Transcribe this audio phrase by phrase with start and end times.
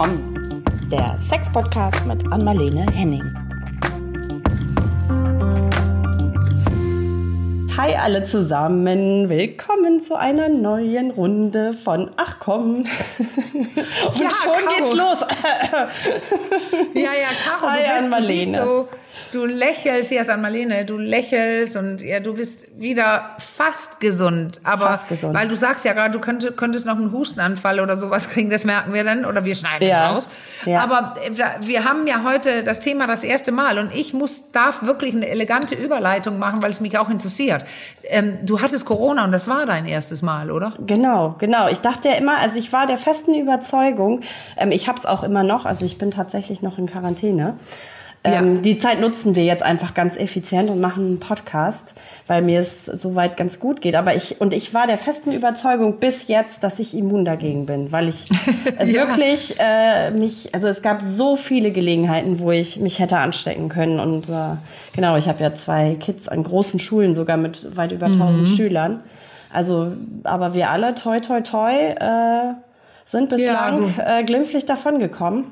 [0.00, 3.24] Komm, der Sex-Podcast mit Anmalene Henning.
[7.76, 12.76] Hi alle zusammen, willkommen zu einer neuen Runde von Ach komm.
[12.84, 12.86] Und
[14.20, 14.76] Ja, schon Caro.
[14.76, 15.18] geht's los.
[16.94, 18.88] Ja, ja, Caro, Hi, du, bist, du so,
[19.32, 24.60] du lächelst, hier ist Anmalene, du lächelst und ja, du bist wieder fast gesund.
[24.64, 25.34] Aber Fast gesund.
[25.34, 28.64] weil du sagst ja gerade, du könntest, könntest noch einen Hustenanfall oder sowas kriegen, das
[28.64, 30.10] merken wir dann oder wir schneiden Ja.
[30.12, 30.30] es raus.
[30.66, 30.80] Ja.
[30.80, 34.50] Aber äh, wir- wir haben ja heute das Thema das erste Mal und ich muss,
[34.52, 37.64] darf wirklich eine elegante Überleitung machen, weil es mich auch interessiert.
[38.04, 40.72] Ähm, du hattest Corona und das war dein erstes Mal, oder?
[40.86, 41.68] Genau, genau.
[41.68, 44.20] Ich dachte ja immer, also ich war der festen Überzeugung,
[44.56, 47.56] ähm, ich habe es auch immer noch, also ich bin tatsächlich noch in Quarantäne.
[48.24, 48.60] Ähm, Ja.
[48.62, 51.94] Die Zeit nutzen wir jetzt einfach ganz effizient und machen einen Podcast,
[52.26, 53.94] weil mir es soweit ganz gut geht.
[53.94, 57.92] Aber ich und ich war der festen Überzeugung bis jetzt, dass ich immun dagegen bin,
[57.92, 58.26] weil ich
[58.78, 59.06] äh, Ja.
[59.08, 64.00] wirklich äh, mich, also es gab so viele Gelegenheiten, wo ich mich hätte anstecken können.
[64.00, 64.56] Und äh,
[64.94, 69.00] genau, ich habe ja zwei Kids an großen Schulen, sogar mit weit über 1000 Schülern.
[69.52, 69.92] Also,
[70.24, 72.54] aber wir alle, toi, toi, toi, äh,
[73.06, 75.44] sind bislang äh, glimpflich davongekommen.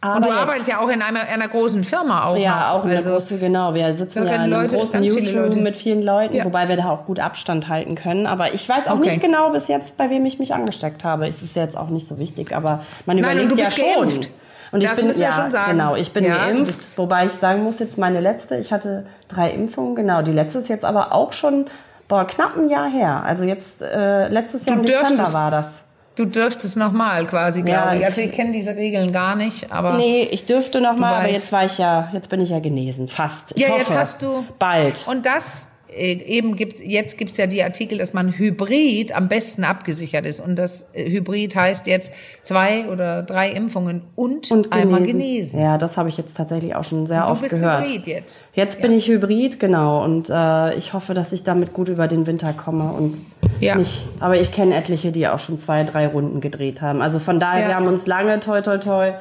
[0.00, 2.80] Aber Und du jetzt- arbeitest ja auch in einer, einer großen Firma auch ja, noch.
[2.80, 3.74] auch in also, großen, genau.
[3.74, 6.44] Wir sitzen ja in einem Leute, großen Newsroom mit vielen Leuten, Ja.
[6.44, 8.26] wobei wir da auch gut Abstand halten können.
[8.28, 9.08] Aber ich weiß auch Okay.
[9.10, 11.26] nicht genau bis jetzt, bei wem ich mich angesteckt habe.
[11.26, 13.78] Es ist jetzt auch nicht so wichtig, aber man Nein, überlegt und du ja bist
[13.80, 13.88] schon.
[14.06, 14.30] geimpft.
[14.70, 15.72] Und ich Das bin müssen wir ja schon sagen.
[15.72, 19.50] genau, ich bin Ja, geimpft, wobei ich sagen muss jetzt meine letzte, ich hatte drei
[19.50, 21.64] Impfungen, genau, die letzte ist jetzt aber auch schon
[22.06, 23.22] boah, knapp ein Jahr her.
[23.24, 25.82] Also jetzt äh, letztes Jahr im Dezember war das.
[26.18, 28.00] Du dürftest nochmal quasi, Ja, glaube ich.
[28.00, 31.28] ich- Also ich kenne diese Regeln gar nicht, aber Nee, ich dürfte noch mal, aber
[31.28, 33.52] jetzt war ich ja, jetzt bin ich ja genesen, fast.
[33.54, 35.00] Ich ja, hoffe, jetzt hast du bald.
[35.06, 40.26] Und das eben gibt jetzt gibt's ja die Artikel, dass man Hybrid am besten abgesichert
[40.26, 45.18] ist und das äh, Hybrid heißt jetzt zwei oder drei Impfungen und, und einmal genesen.
[45.20, 45.60] genesen.
[45.62, 47.88] Ja, das habe ich jetzt tatsächlich auch schon sehr Du oft bist gehört.
[47.88, 48.44] Hybrid jetzt.
[48.54, 50.04] Jetzt bin ich Hybrid, genau.
[50.04, 53.18] Und äh, ich hoffe, dass ich damit gut über den Winter komme und
[53.60, 53.74] Ja.
[53.74, 54.06] nicht.
[54.20, 57.00] Aber ich kenne etliche, die auch schon zwei, drei Runden gedreht haben.
[57.02, 57.68] Also von daher, Ja.
[57.68, 59.12] wir haben uns lange, toi, toi, toi,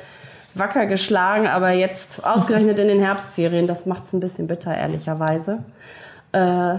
[0.53, 1.47] wacker geschlagen.
[1.47, 5.59] Aber jetzt ausgerechnet in den Herbstferien, das macht es ein bisschen bitter, ehrlicherweise.
[6.37, 6.77] Äh,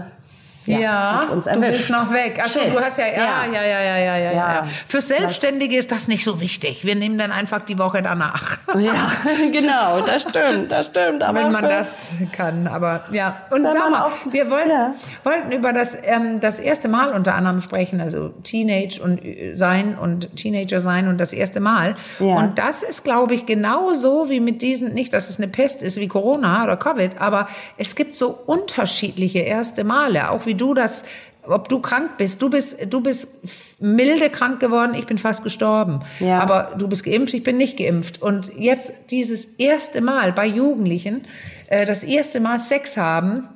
[0.77, 2.39] Ja, hat's uns du bist noch weg.
[2.43, 4.17] Achso, du hast ja, ja, ja, ja, ja, ja, ja.
[4.17, 4.31] Ja.
[4.33, 4.63] ja.
[4.87, 6.85] Für Selbstständige ist das nicht so wichtig.
[6.85, 8.57] Wir nehmen dann einfach die Woche danach.
[8.77, 9.11] Ja,
[9.51, 11.23] genau, das stimmt, das stimmt.
[11.23, 11.97] Aber wenn man für- das
[12.31, 12.67] kann.
[12.67, 14.93] Aber ja, und sag mal, auf- wir wollten, Ja.
[15.23, 19.95] wollten über das, ähm, das erste Mal unter anderem sprechen, also Teenage und äh, sein
[19.97, 21.95] und Teenager sein und das erste Mal.
[22.19, 22.35] Ja.
[22.35, 25.97] Und das ist, glaube ich, genauso wie mit diesen, nicht, dass es eine Pest ist
[25.99, 27.47] wie Corona oder Covid, aber
[27.77, 31.03] es gibt so unterschiedliche erste Male, auch wie du das
[31.49, 36.01] ob du krank bist, du bist, du bist milde krank geworden, ich bin fast gestorben.
[36.19, 36.39] Ja.
[36.39, 38.21] Aber du bist geimpft, ich bin nicht geimpft.
[38.21, 41.23] Und jetzt dieses erste Mal bei Jugendlichen,
[41.67, 43.47] äh, das erste Mal Sex haben,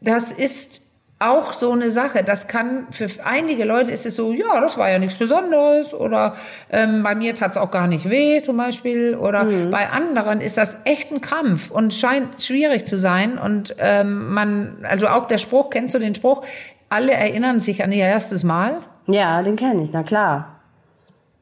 [0.00, 0.82] das ist
[1.20, 2.22] auch so eine Sache.
[2.22, 6.36] Das kann für einige Leute ist es so, ja, das war ja nichts Besonderes oder
[6.70, 10.82] ähm, bei mir tat's auch gar nicht weh zum Beispiel oder bei anderen ist das
[10.84, 15.70] echt ein Kampf und scheint schwierig zu sein und ähm, man, also auch der Spruch,
[15.70, 16.44] kennst du den Spruch?
[16.88, 18.78] Alle erinnern sich an ihr erstes Mal.
[19.06, 20.60] Ja, den kenne ich, na klar.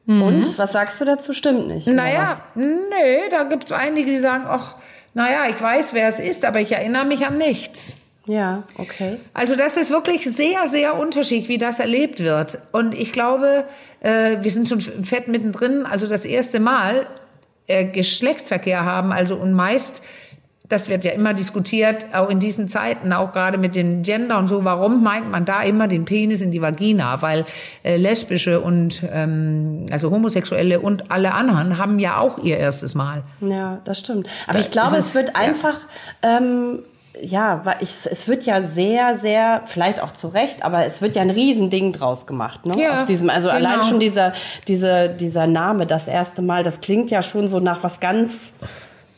[0.07, 1.33] Und was sagst du dazu?
[1.33, 1.85] Stimmt nicht.
[1.87, 1.95] Mhm.
[1.95, 4.75] Naja, nö, da gibt's einige, die sagen, ach,
[5.13, 7.97] naja, ich weiß, wer es ist, aber ich erinnere mich an nichts.
[8.27, 9.17] Ja, okay.
[9.33, 12.57] Also das ist wirklich sehr, sehr unterschiedlich, wie das erlebt wird.
[12.71, 13.63] Und ich glaube,
[14.01, 17.07] äh, wir sind schon fett mittendrin, also das erste Mal
[17.67, 20.03] äh, Geschlechtsverkehr haben, also und meist,
[20.69, 24.49] das wird ja immer diskutiert, auch in diesen Zeiten, auch gerade mit den Gender und
[24.49, 27.21] so, warum meint man da immer den Penis in die Vagina?
[27.21, 27.45] Weil
[27.83, 33.23] äh, lesbische und ähm, also Homosexuelle und alle anderen haben ja auch ihr erstes Mal.
[33.39, 34.27] Ja, das stimmt.
[34.45, 35.35] Aber Da ich glaube, es- es wird ja.
[35.35, 35.75] einfach,
[36.21, 36.79] ähm,
[37.21, 41.21] ja, ich, es wird ja sehr, sehr, vielleicht auch zu Recht, aber es wird ja
[41.21, 42.81] ein Riesending draus gemacht, ne?
[42.81, 43.57] Ja, Aus diesem, also genau.
[43.59, 44.33] allein schon dieser,
[44.67, 48.53] dieser, dieser Name, das erste Mal, das klingt ja schon so nach was ganz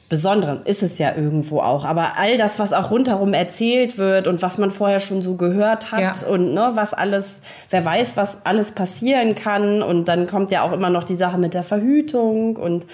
[0.09, 0.61] Besonderem.
[0.65, 1.85] Ist es ja irgendwo auch.
[1.85, 5.91] Aber all das, was auch rundherum erzählt wird und was man vorher schon so gehört
[5.91, 6.27] hat Ja.
[6.27, 9.83] und ne, was alles, wer weiß, was alles passieren kann.
[9.83, 12.87] Und dann kommt ja auch immer noch die Sache mit der Verhütung und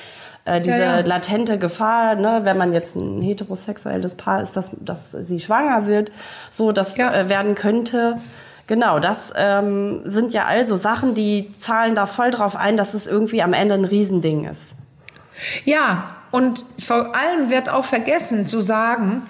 [0.45, 1.05] äh, diese Ja, ja.
[1.05, 6.11] latente Gefahr, ne, wenn man jetzt ein heterosexuelles Paar ist, dass, dass sie schwanger wird,
[6.51, 7.13] so das Ja.
[7.13, 8.17] äh, werden könnte.
[8.67, 13.05] Genau, das ähm, sind ja also Sachen, die zahlen da voll drauf ein, dass es
[13.05, 14.73] irgendwie am Ende ein Riesending ist.
[15.65, 19.21] Ja, und vor allem wird auch vergessen zu sagen,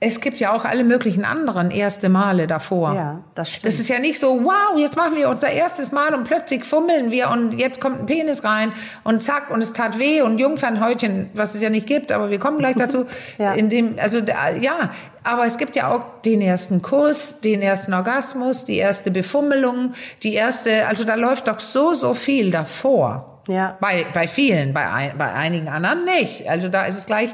[0.00, 2.94] es gibt ja auch alle möglichen anderen erste Male davor.
[2.94, 3.64] Ja, das stimmt.
[3.66, 7.10] Das ist ja nicht so, wow, jetzt machen wir unser erstes Mal und plötzlich fummeln
[7.10, 8.72] wir und jetzt kommt ein Penis rein
[9.02, 12.38] und zack und es tat weh und Jungfernhäutchen, was es ja nicht gibt, aber wir
[12.38, 13.06] kommen gleich dazu.
[13.38, 13.54] Ja.
[13.54, 14.90] In dem, also ja,
[15.24, 20.34] aber es gibt ja auch den ersten Kuss, den ersten Orgasmus, die erste Befummelung, die
[20.34, 23.42] erste, also da läuft doch so, so viel davor.
[23.48, 23.78] Ja.
[23.80, 26.48] Bei, bei vielen, bei, ein, bei einigen anderen nicht.
[26.48, 27.30] Also da ist es gleich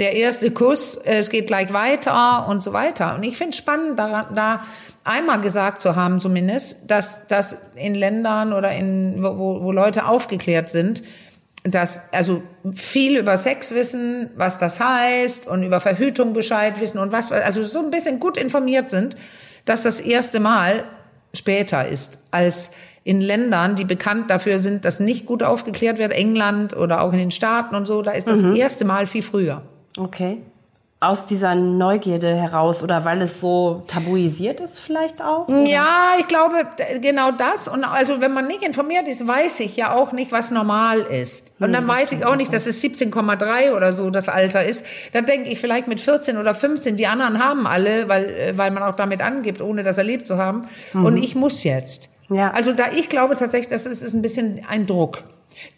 [0.00, 3.14] der erste Kuss, es geht gleich weiter und so weiter.
[3.14, 4.64] Und ich finde es spannend, da, da
[5.04, 10.70] einmal gesagt zu haben zumindest, dass, dass in Ländern oder in, wo, wo Leute aufgeklärt
[10.70, 11.02] sind,
[11.64, 12.42] dass also
[12.72, 17.62] viel über Sex wissen, was das heißt und über Verhütung Bescheid wissen und was, also
[17.64, 19.16] so ein bisschen gut informiert sind,
[19.66, 20.84] dass das erste Mal
[21.34, 22.70] später ist als
[23.04, 27.18] in Ländern, die bekannt dafür sind, dass nicht gut aufgeklärt wird, England oder auch in
[27.18, 29.62] den Staaten und so, da ist das erste Mal viel früher.
[29.96, 30.42] Okay.
[31.02, 35.48] Aus dieser Neugierde heraus oder weil es so tabuisiert ist vielleicht auch?
[35.48, 36.66] Ja, ich glaube
[37.00, 37.68] genau das.
[37.68, 41.54] Und also wenn man nicht informiert ist, weiß ich ja auch nicht, was normal ist.
[41.58, 44.84] Und dann weiß ich auch nicht, dass es 17,3 oder so das Alter ist.
[45.12, 48.70] Da denke ich vielleicht mit 14 oder 15, die anderen haben alle, weil, äh, weil
[48.70, 50.66] man auch damit angibt, ohne das erlebt zu haben.
[50.92, 52.10] Und ich muss jetzt.
[52.28, 52.50] Ja.
[52.50, 55.22] Also da ich glaube tatsächlich, das ist, ist ein bisschen ein Druck.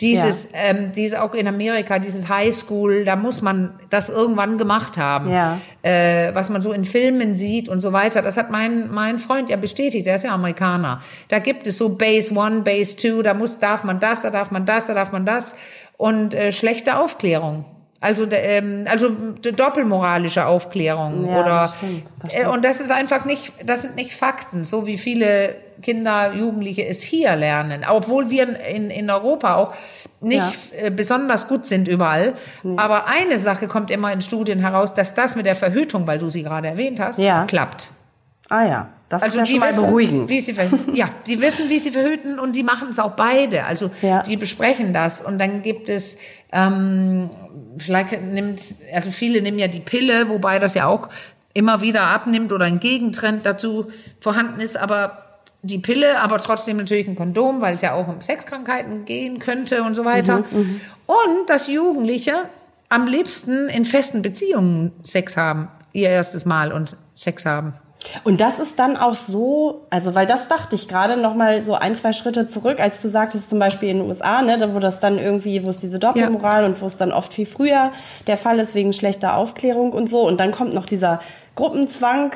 [0.01, 5.31] Dieses, ähm, dieses auch in Amerika, dieses Highschool, da muss man das irgendwann gemacht haben.
[5.31, 5.59] Ja.
[5.83, 8.23] Äh, was man so in Filmen sieht und so weiter.
[8.23, 11.01] Das hat mein, mein Freund ja bestätigt, der ist ja Amerikaner.
[11.29, 14.51] Da gibt es so Base One, Base Two, da muss, darf man das, da darf
[14.51, 15.57] man das, da darf man das.
[15.97, 17.65] Und äh, schlechte Aufklärung.
[18.03, 19.11] Also, ähm, also
[19.41, 22.47] doppelmoralische Aufklärung Ja, oder das stimmt, das stimmt.
[22.47, 26.87] Äh, und das ist einfach nicht, das sind nicht Fakten, so wie viele Kinder, Jugendliche
[26.87, 29.75] es hier lernen, obwohl wir in, in Europa auch
[30.21, 30.53] nicht Ja.
[30.87, 32.35] äh, besonders gut sind überall.
[32.77, 36.29] Aber eine Sache kommt immer in Studien heraus, dass das mit der Verhütung, weil du
[36.29, 37.45] sie gerade erwähnt hast, Ja.
[37.47, 37.89] klappt.
[38.49, 40.29] Ah ja, das Also ist ja die wissen, beruhigend.
[40.29, 40.95] wie sie verhüten.
[40.95, 43.65] Ja, die wissen, wie sie verhüten und die machen es auch beide.
[43.65, 44.23] Also Ja.
[44.23, 46.17] die besprechen das und dann gibt es
[46.53, 47.31] ähm,
[47.79, 48.61] vielleicht nimmt
[48.93, 51.09] also viele nehmen ja die Pille, wobei das ja auch
[51.55, 53.87] immer wieder abnimmt oder ein Gegentrend dazu
[54.21, 55.19] vorhanden ist, aber
[55.63, 59.83] die Pille, aber trotzdem natürlich ein Kondom, weil es ja auch um Sexkrankheiten gehen könnte
[59.85, 60.39] und so weiter.
[60.51, 62.33] Mhm, Und dass Jugendliche
[62.89, 67.75] am liebsten in festen Beziehungen Sex haben, ihr erstes Mal und Sex haben.
[68.25, 71.75] Und das ist dann auch so, also weil das dachte ich gerade noch mal so
[71.75, 74.79] ein, zwei Schritte zurück, als du sagtest zum Beispiel in den USA, ne, da wo
[74.79, 77.93] das dann irgendwie, wo es diese Doppelmoral und wo es dann oft viel früher
[78.27, 80.27] der Fall ist wegen schlechter Aufklärung und so.
[80.27, 81.21] Und dann kommt noch dieser
[81.55, 82.33] Gruppenzwang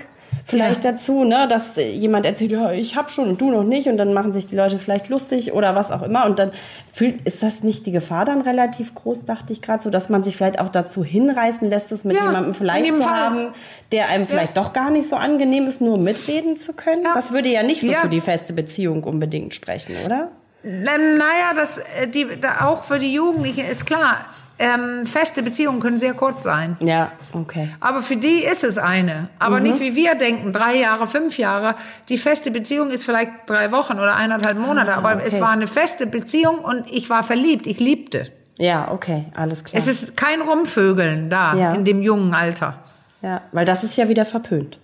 [0.49, 0.93] vielleicht Ja.
[0.93, 4.15] dazu, ne, dass jemand erzählt, ja, ich hab schon und du noch nicht und dann
[4.15, 6.53] machen sich die Leute vielleicht lustig oder was auch immer und dann
[6.93, 10.23] fühlt, ist das nicht die Gefahr dann relativ groß, dachte ich gerade so, dass man
[10.23, 13.13] sich vielleicht auch dazu hinreißen lässt, es mit Ja, jemandem vielleicht zu Fall.
[13.13, 13.47] haben,
[13.91, 17.03] der einem vielleicht doch gar nicht so angenehm ist, nur mitreden zu können.
[17.03, 17.15] Ja.
[17.15, 17.99] Das würde ja nicht so Ja.
[17.99, 20.29] für die feste Beziehung unbedingt sprechen, oder?
[20.65, 20.83] Ähm,
[21.19, 22.27] naja, das, äh, die,
[22.65, 24.25] auch für die Jugendlichen ist klar,
[24.59, 26.77] ähm, feste Beziehungen können sehr kurz sein.
[26.83, 27.69] Ja, okay.
[27.81, 29.29] Aber für die ist es eine.
[29.39, 31.75] Aber nicht wie wir denken, drei Jahre, fünf Jahre.
[32.09, 34.95] Die feste Beziehung ist vielleicht drei Wochen oder eineinhalb Monate.
[34.95, 35.25] aber okay.
[35.27, 37.67] es war eine feste Beziehung und ich war verliebt.
[37.67, 38.33] Ich liebte.
[38.59, 39.79] Ja, okay, alles klar.
[39.79, 41.75] Es ist kein Rumvögeln da Ja.
[41.75, 42.79] in dem jungen Alter.
[43.21, 44.79] ja, weil das ist ja wieder verpönt.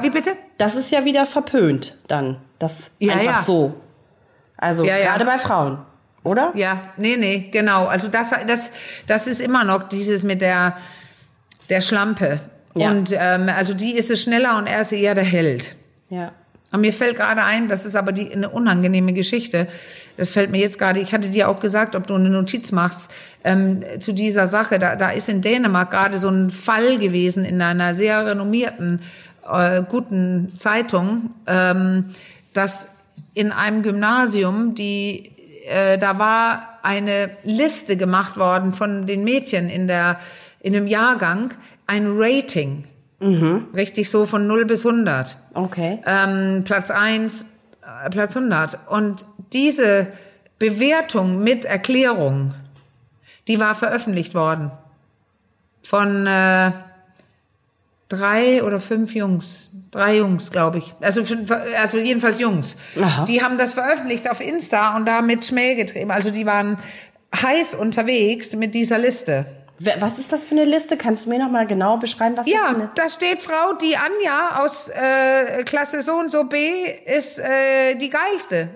[0.00, 0.32] Wie bitte?
[0.58, 2.38] Das ist ja wieder verpönt dann.
[2.58, 3.42] Das Ja, einfach ja.
[3.42, 3.74] so.
[4.56, 4.96] Also ja.
[4.98, 5.78] gerade bei Frauen,
[6.24, 6.52] oder?
[6.54, 7.86] Ja, nee, nee, genau.
[7.86, 8.70] Also das, das,
[9.06, 10.76] das ist immer noch dieses mit der,
[11.68, 12.40] der Schlampe.
[12.74, 12.90] Ja.
[12.90, 15.74] Und ähm, also die ist es schneller und er ist eher der Held.
[16.10, 16.32] Ja.
[16.72, 19.68] Und mir fällt gerade ein, das ist aber die, eine unangenehme Geschichte.
[20.16, 21.00] Das fällt mir jetzt gerade.
[21.00, 23.12] Ich hatte dir auch gesagt, ob du eine Notiz machst
[23.44, 24.78] ähm, zu dieser Sache.
[24.78, 29.00] Da, da ist in Dänemark gerade so ein Fall gewesen in einer sehr renommierten,
[29.50, 32.06] äh, guten Zeitung, ähm,
[32.54, 32.86] dass
[33.34, 35.30] in einem Gymnasium die
[35.66, 40.18] äh, da war eine Liste gemacht worden von den Mädchen in der
[40.60, 41.54] in einem Jahrgang
[41.86, 42.84] ein Rating.
[43.20, 46.00] Richtig so von 0 bis 100 Okay.
[46.06, 47.46] ähm, Platz 1,
[48.04, 48.78] äh, Platz 100.
[48.88, 50.08] Und diese
[50.58, 52.54] Bewertung mit Erklärung,
[53.46, 54.72] die war veröffentlicht worden
[55.84, 56.72] von äh,
[58.08, 59.68] drei oder fünf Jungs.
[59.92, 60.92] Drei Jungs, glaube ich.
[61.00, 61.22] Also,
[61.80, 62.76] also jedenfalls Jungs.
[63.00, 63.24] Aha.
[63.26, 66.10] Die haben das veröffentlicht auf Insta und damit Schmäh getrieben.
[66.10, 66.78] Also die waren
[67.40, 69.44] heiß unterwegs mit dieser Liste.
[69.98, 70.96] Was ist das für eine Liste?
[70.96, 73.96] Kannst du mir noch mal genau beschreiben, was das für Ja, da steht Frau, die
[73.96, 76.56] Anja aus äh, Klasse so und so B
[77.04, 78.68] ist äh, die geilste.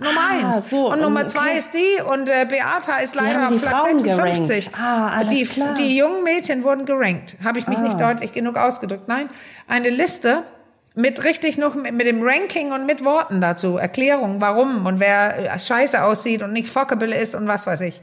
[0.00, 0.68] Nummer Ah, eins.
[0.68, 1.28] so, und Nummer okay.
[1.28, 4.72] zwei ist die und äh, Beata ist leider auf Platz Frauen 56.
[4.72, 4.80] gerankt.
[4.82, 5.74] Ah, die, klar.
[5.74, 7.36] die jungen Mädchen wurden gerankt.
[7.44, 7.82] Habe ich mich Ah.
[7.82, 9.06] nicht deutlich genug ausgedrückt.
[9.06, 9.30] Nein,
[9.68, 10.42] eine Liste
[10.98, 15.54] mit richtig noch mit, mit dem Ranking und mit Worten dazu, Erklärung, warum und wer
[15.54, 18.00] äh, scheiße aussieht und nicht fuckable ist und was weiß ich.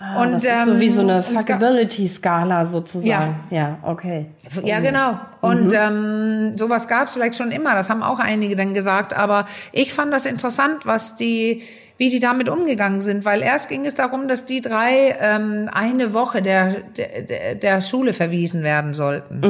[0.00, 3.36] Ah, und das ist so wie so eine ähm, Fuckability-Skala sozusagen.
[3.50, 4.26] Ja, okay.
[4.64, 5.18] Ja, genau.
[5.40, 7.74] Und ähm, sowas gab es vielleicht schon immer.
[7.74, 9.16] Das haben auch einige dann gesagt.
[9.16, 11.62] Aber ich fand das interessant, was die,
[11.96, 16.12] wie die damit umgegangen sind, weil erst ging es darum, dass die drei ähm, eine
[16.12, 19.40] Woche der, der, der Schule verwiesen werden sollten.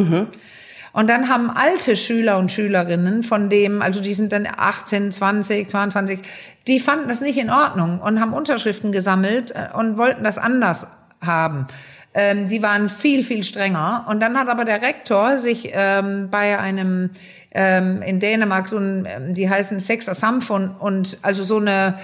[0.97, 5.69] Und dann haben alte Schüler und Schülerinnen von dem, also die sind dann 18, 20,
[5.69, 6.21] 22,
[6.67, 10.87] die fanden das nicht in Ordnung und haben Unterschriften gesammelt äh, und wollten das anders
[11.21, 11.67] haben.
[12.15, 14.07] Ähm, die waren viel, viel strenger.
[14.09, 17.11] Und dann hat aber der Rektor sich ähm, bei einem
[17.51, 21.99] ähm, in Dänemark so ein, ähm, die heißen Sex Samfund und also so eine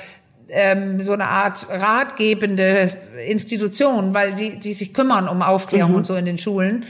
[0.51, 2.91] ähm, so eine Art ratgebende
[3.27, 6.85] Institution, weil die, die sich kümmern um Aufklärung und so in den Schulen.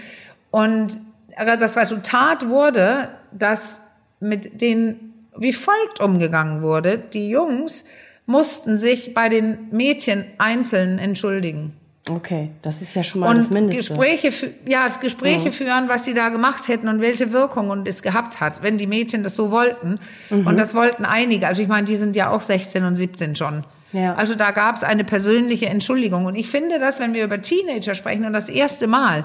[0.51, 0.99] Und
[1.37, 3.83] das Resultat wurde, dass
[4.21, 6.99] mit denen wie folgt umgegangen wurde.
[6.99, 7.85] Die Jungs
[8.27, 11.73] mussten sich bei den Mädchen einzeln entschuldigen
[12.09, 13.95] Okay, das ist ja schon mal das und Mindeste.
[13.95, 14.33] Gespräche,
[14.67, 18.77] ja, Gespräche führen, was sie da gemacht hätten und welche Wirkung es gehabt hat, wenn
[18.77, 20.01] die Mädchen das so wollten.
[20.29, 20.47] Mhm.
[20.49, 21.47] Und das wollten einige.
[21.47, 23.65] Also ich meine, die sind ja auch 16 und 17 schon.
[23.93, 24.15] Ja.
[24.15, 26.25] Also da gab es eine persönliche Entschuldigung.
[26.27, 29.25] Und ich finde das, wenn wir über Teenager sprechen und das erste Mal,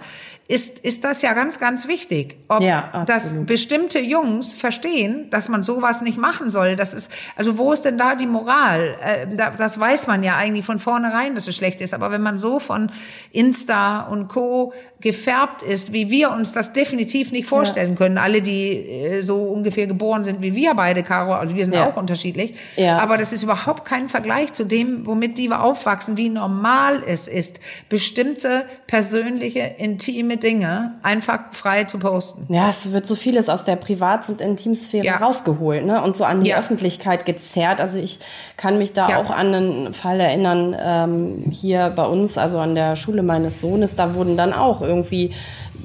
[0.50, 2.38] ist, ist das ja ganz, ganz wichtig.
[2.48, 6.78] Ob Ja, dass bestimmte Jungs verstehen, dass man sowas nicht machen soll.
[6.78, 8.96] Das ist, also wo ist denn da die Moral?
[9.04, 11.94] Äh, da, das weiß man ja eigentlich von vornherein, dass es schlecht ist.
[11.94, 12.90] Aber wenn man so von
[13.34, 14.72] Insta und Co.
[15.02, 19.86] gefärbt ist, wie wir uns das definitiv nicht vorstellen können, alle, die äh, so ungefähr
[19.86, 21.90] geboren sind wie wir beide, Caro, also wir sind Ja.
[21.90, 22.56] auch unterschiedlich.
[22.78, 22.98] Ja.
[23.00, 27.28] Aber das ist überhaupt kein Vergleich zu dem, womit die wir aufwachsen, wie normal es
[27.28, 32.52] ist, bestimmte persönliche, intime Dinge einfach frei zu posten.
[32.54, 35.18] Ja, es wird so vieles aus der Privat- und Intimsphäre Ja.
[35.18, 36.04] rausgeholt ne?
[36.04, 36.58] und so an die Ja.
[36.60, 37.80] Öffentlichkeit gezerrt.
[37.80, 38.20] Also ich
[38.58, 39.18] kann mich da Ja.
[39.20, 43.96] auch an einen Fall erinnern, ähm, hier bei uns, also an der Schule meines Sohnes,
[43.96, 45.34] da wurden dann auch irgendwie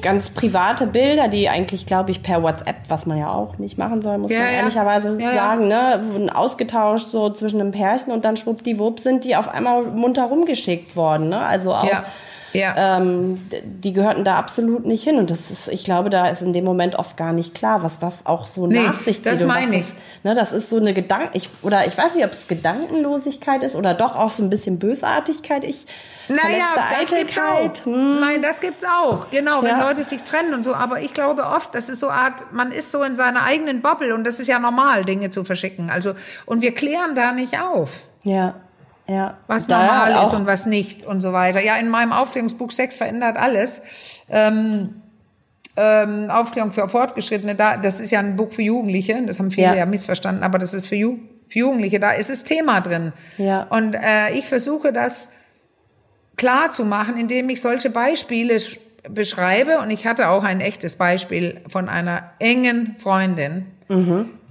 [0.03, 4.03] ganz private Bilder, die eigentlich, glaube ich, per WhatsApp, was man ja auch nicht machen
[4.03, 4.53] soll, muss Ja, man ja.
[4.59, 9.37] ehrlicherweise Ja, sagen, ne, wurden ausgetauscht so zwischen einem Pärchen und dann schwuppdiwupp sind die
[9.37, 11.29] auf einmal munter rumgeschickt worden.
[11.31, 11.39] Ne?
[11.39, 11.85] Also auch
[12.53, 12.99] Ja.
[12.99, 15.17] Ähm, die gehörten da absolut nicht hin.
[15.19, 17.99] Und das ist, ich glaube, da ist in dem Moment oft gar nicht klar, was
[17.99, 19.27] das auch so Nee, nach sich zieht.
[19.27, 19.85] das meine ich.
[19.87, 19.95] Das,
[20.25, 23.77] ne, das ist so eine Gedanken, ich, oder ich weiß nicht, ob es Gedankenlosigkeit ist
[23.77, 25.65] oder doch auch so ein bisschen Bösartigkeit.
[25.65, 25.87] Ich,
[26.29, 26.41] Naja,
[27.01, 27.83] das gibt's Eitelkeit.
[27.83, 27.87] auch.
[28.21, 29.27] Nein, das gibt's auch.
[29.31, 29.89] Genau, wenn Ja.
[29.89, 30.75] Leute sich trennen und so.
[30.75, 34.15] Aber ich glaube oft, das ist so Art, man ist so in seiner eigenen Bubble
[34.15, 35.91] und das ist ja normal, Dinge zu verschicken.
[35.91, 36.13] Also,
[36.47, 38.03] und wir klären da nicht auf.
[38.25, 38.55] Ja,
[39.07, 39.39] ja.
[39.47, 41.61] was Da normal ist und was nicht und so weiter.
[41.61, 43.83] Ja, in meinem Aufklärungsbuch Sex verändert alles.
[44.31, 44.97] Ähm,
[45.77, 49.69] ähm, Aufklärung für Fortgeschrittene, da, das ist ja ein Buch für Jugendliche, das haben viele
[49.69, 49.75] Ja.
[49.75, 51.19] ja, missverstanden, aber das ist für, Ju
[51.49, 53.13] für Jugendliche, da ist das Thema drin.
[53.39, 53.63] Ja.
[53.71, 55.31] Und äh, ich versuche das
[56.37, 58.79] klar zu machen, indem ich solche Beispiele sch-
[59.09, 59.79] beschreibe.
[59.79, 63.67] Und ich hatte auch ein echtes Beispiel von einer engen Freundin,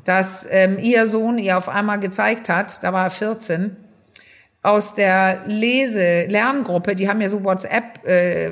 [0.06, 3.76] dass ähm, ihr Sohn ihr auf einmal gezeigt hat, da war er 14,
[4.64, 8.50] aus der Lese-Lerngruppe, die haben ja so WhatsApp äh,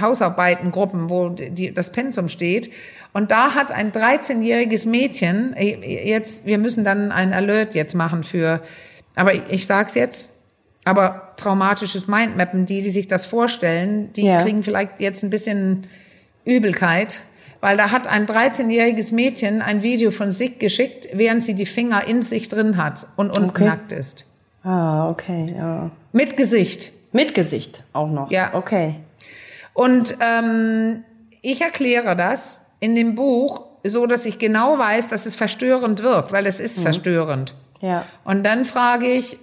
[0.00, 2.70] Hausarbeitengruppen, wo die, das Pensum steht.
[3.12, 8.24] Und da hat ein 13-jähriges Mädchen, äh, jetzt, wir müssen dann ein Alert jetzt machen
[8.24, 8.60] für,
[9.14, 10.32] aber ich, ich sag's jetzt,
[10.84, 14.42] aber traumatisches Mindmappen, die, die sich das vorstellen, die Ja.
[14.42, 15.86] kriegen vielleicht jetzt ein bisschen
[16.44, 17.20] Übelkeit.
[17.60, 22.06] Weil da hat ein 13-jähriges Mädchen ein Video von sich geschickt, während sie die Finger
[22.06, 23.64] in sich drin hat und unten Okay.
[23.64, 24.24] nackt ist.
[24.66, 25.90] Ah, okay, ja.
[26.12, 26.90] Mit Gesicht.
[27.12, 28.30] Mit Gesicht auch noch.
[28.32, 28.52] Ja.
[28.54, 28.96] Okay.
[29.74, 31.04] Und ähm,
[31.40, 36.32] ich erkläre das in dem Buch so, dass ich genau weiß, dass es verstörend wirkt,
[36.32, 37.54] weil es ist verstörend.
[37.80, 38.06] Ja.
[38.24, 39.38] Und dann frage ich,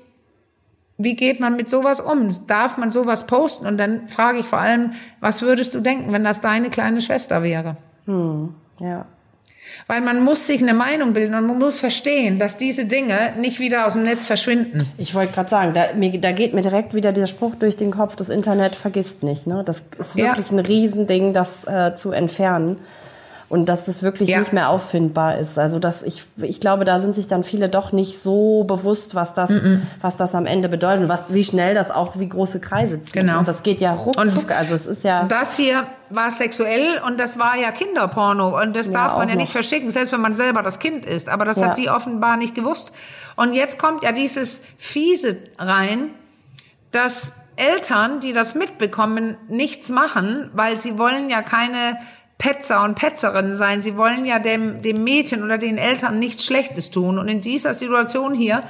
[0.97, 2.29] wie geht man mit sowas um?
[2.47, 3.65] Darf man sowas posten?
[3.65, 7.43] Und dann frage ich vor allem, was würdest du denken, wenn das deine kleine Schwester
[7.43, 7.77] wäre?
[8.05, 8.53] Hm.
[8.79, 9.05] Ja.
[9.87, 13.59] Weil man muss sich eine Meinung bilden und man muss verstehen, dass diese Dinge nicht
[13.59, 14.87] wieder aus dem Netz verschwinden.
[14.97, 17.91] Ich wollte gerade sagen, da, mir, da geht mir direkt wieder der Spruch durch den
[17.91, 19.47] Kopf, das Internet vergisst nicht.
[19.47, 19.63] Ne?
[19.65, 20.27] Das ist Ja.
[20.27, 22.77] wirklich ein Riesending, das äh, zu entfernen.
[23.49, 24.39] Und dass das wirklich Ja.
[24.39, 25.57] nicht mehr auffindbar ist.
[25.59, 29.33] Also dass ich, ich glaube, da sind sich dann viele doch nicht so bewusst, was
[29.33, 29.51] das,
[30.01, 33.13] was das am Ende bedeutet und was, wie schnell das auch, wie große Kreise zieht.
[33.13, 33.39] Genau.
[33.39, 34.51] Und das geht ja ruckzuck.
[34.51, 38.87] also es ist ja, Das hier war sexuell und das war ja Kinderporno und das
[38.87, 39.51] Ja, darf man ja nicht noch.
[39.53, 41.29] verschicken, selbst wenn man selber das Kind ist.
[41.29, 41.69] Aber das Ja.
[41.69, 42.91] hat die offenbar nicht gewusst.
[43.35, 46.09] Und jetzt kommt ja dieses Fiese rein,
[46.91, 51.97] dass Eltern, die das mitbekommen, nichts machen, weil sie wollen ja keine
[52.37, 53.83] Petzer und Petzerinnen sein.
[53.83, 57.17] Sie wollen ja dem, dem Mädchen oder den Eltern nichts Schlechtes tun.
[57.17, 58.63] Und in dieser Situation hier,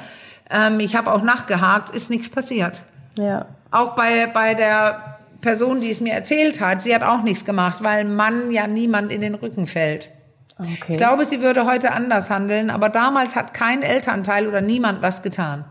[0.49, 2.81] ähm, ich habe auch nachgehakt, ist nichts passiert.
[3.17, 3.45] ja.
[3.71, 7.77] Auch bei, bei der Person, die es mir erzählt hat, sie hat auch nichts gemacht,
[7.81, 10.11] weil Mann ja niemand in den Rücken fällt.
[10.59, 10.93] Okay.
[10.93, 15.23] Ich glaube, sie würde heute anders handeln, aber damals hat kein Elternteil oder niemand was
[15.23, 15.65] getan.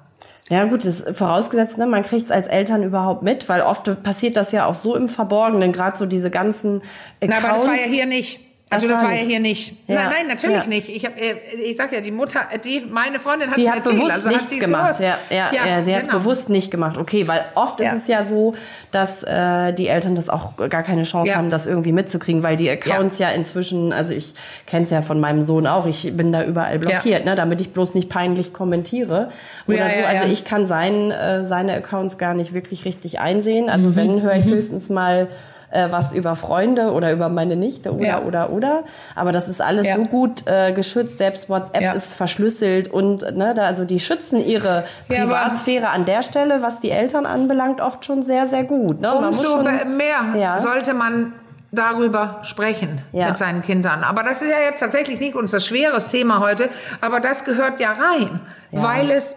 [0.53, 4.03] Ja gut, das ist vorausgesetzt, ne, man kriegt es als Eltern überhaupt mit, weil oft
[4.03, 6.83] passiert das ja auch so im Verborgenen, gerade so diese ganzen
[7.23, 7.45] Na, Accounts.
[7.45, 8.39] aber das war ja hier nicht.
[8.73, 9.75] Also Das das, war war ja hier nicht.
[9.87, 9.95] Ja.
[9.97, 10.67] Nein, nein, natürlich Ja.
[10.67, 10.89] nicht.
[10.89, 13.97] Ich hab, äh, ich sag ja, die Mutter, die meine Freundin hat die hat erzählt,
[13.97, 14.83] bewusst also hat nichts sie's gemacht.
[14.99, 15.01] gewusst.
[15.01, 16.19] Ja, ja, ja, sie hat es genau.
[16.21, 16.97] bewusst nicht gemacht.
[16.99, 17.87] Okay, weil oft Ja.
[17.93, 18.55] ist es ja so,
[18.91, 21.37] dass äh, die Eltern das auch gar keine Chance Ja.
[21.37, 24.35] haben, das irgendwie mitzukriegen, weil die Accounts ja, inzwischen, also ich
[24.67, 27.71] kenne es ja von meinem Sohn auch, ich bin da überall blockiert, ne, damit ich
[27.73, 29.31] bloß nicht peinlich kommentiere
[29.67, 29.99] oder Ja, so.
[30.01, 30.31] ja, also ja.
[30.33, 33.69] ich kann sein, äh, seine Accounts gar nicht wirklich richtig einsehen.
[33.69, 33.97] Also Mhm.
[33.97, 35.29] wenn höre ich höchstens mal
[35.73, 38.23] äh, was über Freunde oder über meine Nichte oder Ja.
[38.23, 38.85] oder oder.
[39.15, 39.97] Aber das ist alles Ja.
[39.97, 41.19] so gut äh, geschützt.
[41.19, 41.93] Selbst WhatsApp Ja.
[41.93, 46.91] ist verschlüsselt und ne, da, also die schützen ihre Privatsphäre an der Stelle, was die
[46.91, 49.01] Eltern anbelangt, oft schon sehr, sehr gut.
[49.01, 49.09] Ne?
[49.09, 51.33] Man muss Umso schon, mehr sollte man
[51.75, 53.29] darüber sprechen Ja.
[53.29, 54.05] mit seinen Kindern.
[54.05, 56.69] Aber das ist ja jetzt tatsächlich nicht unser schweres Thema heute,
[57.01, 58.41] aber das gehört ja rein,
[58.73, 58.83] Ja.
[58.83, 59.35] weil es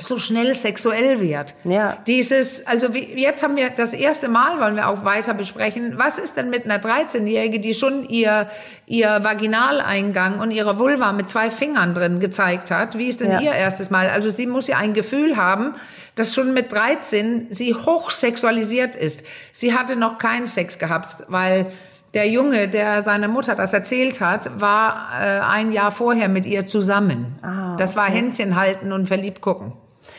[0.00, 1.54] so schnell sexuell wird.
[1.64, 1.98] Ja.
[2.06, 6.18] Dieses, also wie, jetzt haben wir das erste Mal, wollen wir auch weiter besprechen, was
[6.18, 8.48] ist denn mit einer 13-Jährige, die schon ihr,
[8.86, 12.98] ihr Vaginaleingang und ihre Vulva mit zwei Fingern drin gezeigt hat?
[12.98, 13.40] Wie ist denn Ja.
[13.40, 14.10] ihr erstes Mal?
[14.10, 15.74] Also sie muss ja ein Gefühl haben,
[16.16, 19.24] dass schon mit 13 sie hochsexualisiert ist.
[19.52, 21.66] Sie hatte noch keinen Sex gehabt, weil
[22.14, 26.66] der Junge, der seiner Mutter das erzählt hat, war äh, ein Jahr vorher mit ihr
[26.66, 27.34] zusammen.
[27.42, 29.72] Ah, das war Händchen halten und verliebt gucken.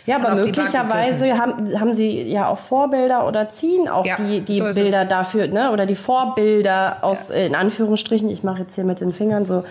[0.05, 4.59] Ja, aber möglicherweise haben, haben sie ja auch Vorbilder oder ziehen auch Ja, die, die
[4.59, 5.71] so Bilder dafür, ne?
[5.71, 9.63] Oder die Vorbilder aus, äh, in Anführungsstrichen, ich mache jetzt hier mit den Fingern so,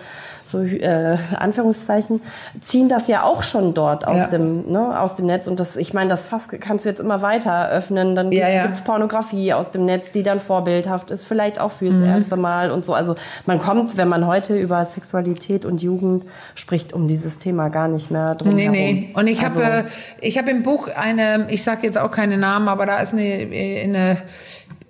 [0.47, 2.21] so äh, Anführungszeichen,
[2.61, 4.27] ziehen das ja auch schon dort aus Ja.
[4.27, 5.47] dem, ne, aus dem Netz.
[5.47, 8.15] Und das, ich meine, das Fass kannst du jetzt immer weiter öffnen.
[8.15, 8.61] Dann Ja, ja.
[8.63, 12.05] gibt es Pornografie aus dem Netz, die dann vorbildhaft ist, vielleicht auch fürs Mhm.
[12.05, 12.93] erste Mal und so.
[12.93, 17.87] Also man kommt, wenn man heute über Sexualität und Jugend spricht, um dieses Thema gar
[17.87, 18.71] nicht mehr drum Nee, herum.
[18.73, 19.09] nee.
[19.15, 19.85] Und ich Also- habe
[20.21, 23.23] ich habe im Buch eine, ich sage jetzt auch keine Namen, aber da ist eine,
[23.23, 24.17] eine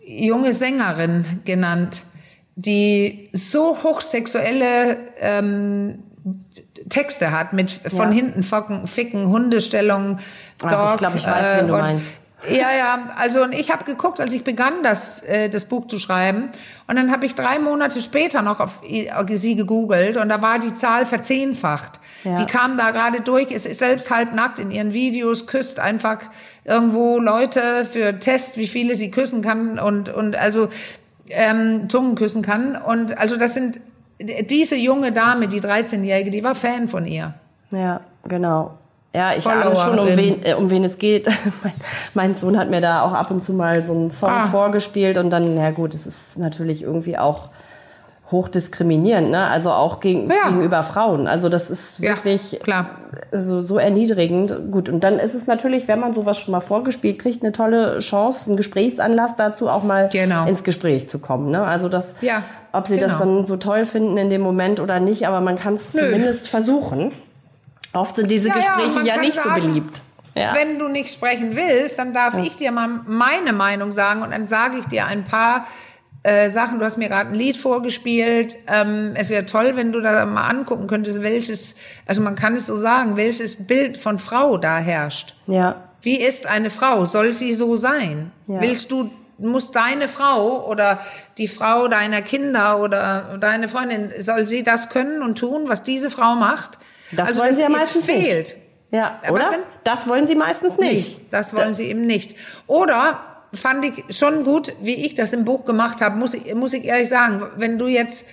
[0.05, 2.01] junge Sängerin genannt,
[2.55, 6.03] die so hochsexuelle ähm,
[6.89, 8.13] Texte hat mit von Ja.
[8.13, 10.19] hinten Focken, Ficken, Hundestellung.
[10.63, 12.19] Ach, Dog, ich glaube, ich weiß, wen du meinst.
[12.49, 15.97] Ja, ja, also und ich habe geguckt, als ich begann, das, äh, das Buch zu
[15.97, 16.49] schreiben.
[16.85, 20.59] Und dann habe ich drei Monate später noch auf auf sie gegoogelt und da war
[20.59, 21.99] die Zahl verzehnfacht.
[22.23, 22.35] Ja.
[22.35, 26.19] Die kam da gerade durch, ist ist selbst halbnackt in ihren Videos, küsst einfach
[26.65, 30.69] irgendwo Leute für Test, wie viele sie küssen kann und, und also
[31.29, 32.75] ähm, Zungen küssen kann.
[32.75, 33.79] Und also das sind
[34.19, 37.33] diese junge Dame, die 13-Jährige, die war Fan von ihr.
[37.71, 38.77] Ja, genau.
[39.13, 41.25] Ja, ich ahne schon, um wen, äh, um wen es geht.
[41.63, 41.73] mein,
[42.13, 44.45] mein Sohn hat mir da auch ab und zu mal so einen Song Ah.
[44.47, 47.49] vorgespielt und dann, ja gut, es ist natürlich irgendwie auch
[48.31, 49.47] hochdiskriminierend, ne?
[49.47, 50.49] Also auch gegen, Ja.
[50.49, 51.27] gegenüber Frauen.
[51.27, 52.87] Also das ist Ja, wirklich klar.
[53.31, 54.71] so, so erniedrigend.
[54.71, 57.99] Gut, und dann ist es natürlich, wenn man sowas schon mal vorgespielt kriegt, eine tolle
[57.99, 60.45] Chance, einen Gesprächsanlass dazu, auch mal Genau.
[60.47, 61.51] ins Gespräch zu kommen.
[61.51, 61.61] Ne?
[61.63, 63.35] Also das, Ja, ob sie das genau.
[63.35, 67.11] dann so toll finden in dem Moment oder nicht, aber man kann es zumindest versuchen.
[67.93, 70.01] Oft sind diese Ja, ja, Gespräche ja, nicht sagen, so beliebt.
[70.37, 70.53] Ja.
[70.53, 74.47] Wenn du nicht sprechen willst, dann darf ich dir mal meine Meinung sagen und dann
[74.47, 75.65] sage ich dir ein paar
[76.25, 76.79] äh, Sachen.
[76.79, 78.57] Du hast mir gerade ein Lied vorgespielt.
[78.67, 81.75] Ähm, es wäre toll, wenn du da mal angucken könntest, welches,
[82.07, 85.35] also man kann es so sagen, welches Bild von Frau da herrscht.
[85.47, 85.83] ja.
[86.01, 87.05] Wie ist eine Frau?
[87.05, 88.31] Soll sie so sein?
[88.45, 88.61] Ja.
[88.61, 89.09] Willst du,
[89.39, 90.99] muss deine Frau oder
[91.39, 96.11] die Frau deiner Kinder oder deine Freundin, soll sie das können und tun, was diese
[96.11, 96.77] Frau macht?
[97.11, 98.21] Das also wollen das sie ja ist meistens fehlt.
[98.21, 98.55] nicht.
[98.91, 99.49] Ja, oder?
[99.83, 100.91] Das wollen sie meistens nicht.
[100.91, 101.33] Nicht.
[101.33, 102.35] Das wollen sie eben nicht.
[102.67, 103.19] Oder
[103.55, 106.85] fand ich schon gut, wie ich das im Buch gemacht habe, muss ich, muss ich
[106.85, 108.25] ehrlich sagen, wenn du jetzt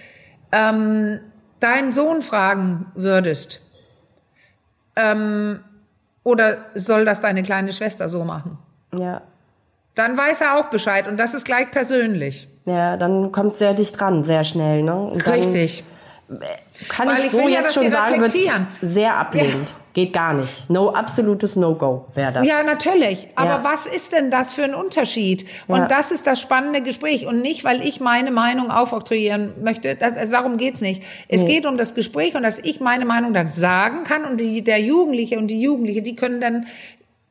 [0.53, 1.21] ähm,
[1.61, 3.61] deinen Sohn fragen würdest,
[4.97, 5.61] ähm,
[6.25, 8.59] oder soll das deine kleine Schwester so machen?
[8.97, 9.23] Ja.
[9.95, 12.49] Dann weiß er auch Bescheid und das ist gleich persönlich.
[12.65, 14.83] Ja, dann kommt es sehr dicht dran, sehr schnell.
[14.83, 14.95] Ne?
[14.95, 15.85] Und Richtig.
[16.89, 18.35] Kann Weil ich, ich so ja, jetzt schon sagen, wird
[18.81, 19.75] sehr ablehnend.
[19.95, 20.71] Geht gar nicht.
[20.71, 22.47] No, absolutes No-Go wäre das.
[22.47, 23.29] Ja, natürlich.
[23.35, 23.65] Aber Ja.
[23.65, 25.45] was ist denn das für ein Unterschied?
[25.69, 25.87] Und Ja.
[25.87, 27.27] das ist das spannende Gespräch.
[27.27, 29.95] Und nicht, weil ich meine Meinung aufoktroyieren möchte.
[29.95, 31.03] Das, also darum geht's nicht.
[31.29, 34.25] Es geht um das Gespräch und dass ich meine Meinung dann sagen kann.
[34.25, 36.67] Und die, der Jugendliche und die Jugendliche, die können dann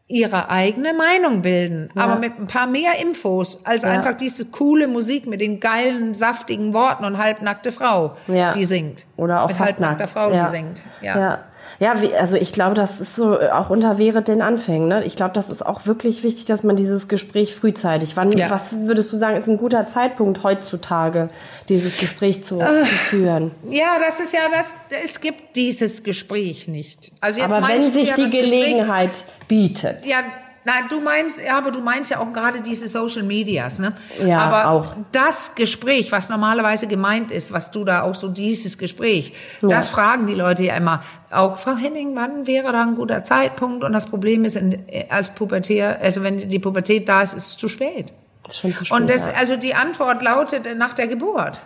[0.08, 1.90] ihre eigene Meinung bilden.
[1.96, 6.74] Aber mit ein paar mehr Infos als einfach diese coole Musik mit den geilen, saftigen
[6.74, 8.52] Worten und halbnackte Frau, Ja.
[8.52, 9.06] die singt.
[9.16, 10.10] Oder auch mit halbnackter nackt.
[10.14, 10.44] Frau, ja.
[10.46, 10.84] die singt.
[11.02, 11.40] Ja.
[11.82, 12.02] Ja.
[12.02, 14.88] Wie, also ich glaube, das ist so äh, auch unter Wehret den Anfängen.
[14.88, 15.04] Ne?
[15.04, 18.16] Ich glaube, das ist auch wirklich wichtig, dass man dieses Gespräch frühzeitig.
[18.16, 18.50] Wann, Ja.
[18.50, 21.30] was würdest du sagen, ist ein guter Zeitpunkt heutzutage,
[21.68, 23.52] dieses Gespräch zu, zu führen?
[23.70, 24.76] Ja, das ist ja das.
[25.04, 27.12] Es gibt dieses Gespräch nicht.
[27.20, 30.06] Also jetzt Aber wenn sich ja die das Gespräch- Gelegenheit bietet.
[30.06, 30.20] Ja,
[30.64, 33.94] na, du meinst, ja, aber du meinst ja auch gerade diese Social Medias, ne?
[34.24, 34.96] Ja, aber auch.
[35.12, 40.28] das Gespräch, was normalerweise gemeint ist, was du da auch so dieses Gespräch, das fragen
[40.28, 41.04] die Leute ja immer.
[41.32, 43.84] Auch Frau Henning, wann wäre da ein guter Zeitpunkt?
[43.84, 47.58] Und das Problem ist, in, als Pubertär, also wenn die Pubertät da ist, ist es
[47.58, 48.14] zu spät.
[48.48, 49.00] ist schon zu spät.
[49.00, 49.34] Und das, ja.
[49.34, 51.62] also die Antwort lautet nach der Geburt.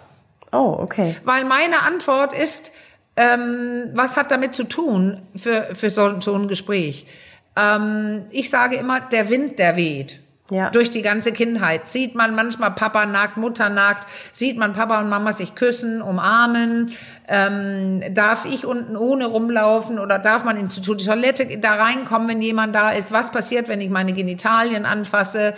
[0.53, 1.17] Oh, okay.
[1.25, 2.71] Weil meine Antwort ist,
[3.17, 7.08] ähm, was hat damit zu tun für, für so, so ein Gespräch?
[7.55, 10.19] Ähm, ich sage immer, der Wind, der weht.
[10.51, 10.69] Ja.
[10.69, 11.87] Durch die ganze Kindheit.
[11.87, 16.91] Sieht man manchmal Papa nackt, Mutter nackt, sieht man Papa und Mama sich küssen, umarmen.
[17.27, 22.41] Ähm, darf ich unten ohne rumlaufen oder darf man in die Toilette da reinkommen, wenn
[22.41, 23.11] jemand da ist?
[23.11, 25.55] Was passiert, wenn ich meine Genitalien anfasse?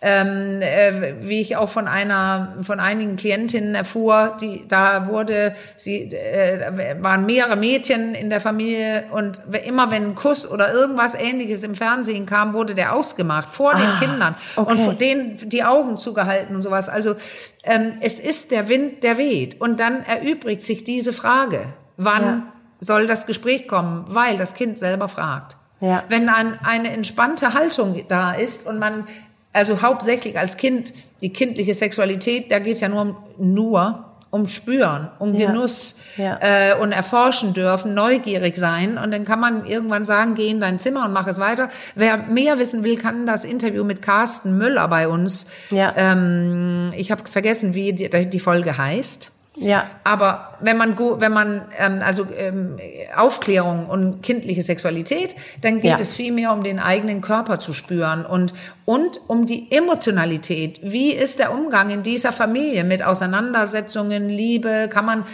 [0.00, 6.02] Ähm, äh, wie ich auch von einer, von einigen Klientinnen erfuhr, die da wurde, sie
[6.12, 11.64] äh, waren mehrere Mädchen in der Familie und immer wenn ein Kuss oder irgendwas Ähnliches
[11.64, 14.84] im Fernsehen kam, wurde der ausgemacht vor den Kindern und okay.
[14.84, 16.88] vor denen die Augen zugehalten und sowas.
[16.88, 17.16] Also
[17.64, 21.66] ähm, es ist der Wind, der weht und dann erübrigt sich diese Frage:
[21.96, 22.52] Wann Ja.
[22.80, 24.04] soll das Gespräch kommen?
[24.08, 25.56] Weil das Kind selber fragt.
[25.80, 26.02] Ja.
[26.08, 29.06] Wenn ein, eine entspannte Haltung da ist und man,
[29.52, 34.46] also hauptsächlich als Kind, die kindliche Sexualität, da geht es ja nur um, nur um
[34.46, 35.48] Spüren, um Ja.
[35.48, 36.38] Genuss Ja.
[36.40, 38.98] Äh, und erforschen dürfen, neugierig sein.
[38.98, 41.70] Und dann kann man irgendwann sagen, geh in dein Zimmer und mach es weiter.
[41.94, 45.46] Wer mehr wissen will, kann das Interview mit Carsten Müller bei uns.
[45.70, 45.92] Ja.
[45.96, 49.30] Ähm, ich habe vergessen, wie die, die Folge heißt.
[49.60, 49.86] Ja.
[50.04, 52.76] Aber wenn man go- wenn man ähm, also ähm,
[53.16, 55.96] Aufklärung und kindliche Sexualität, dann geht Ja.
[56.00, 58.52] es viel mehr um den eigenen Körper zu spüren und
[58.84, 60.80] und um die Emotionalität.
[60.82, 64.88] Wie ist der Umgang in dieser Familie mit Auseinandersetzungen, Liebe?
[64.92, 65.24] Kann man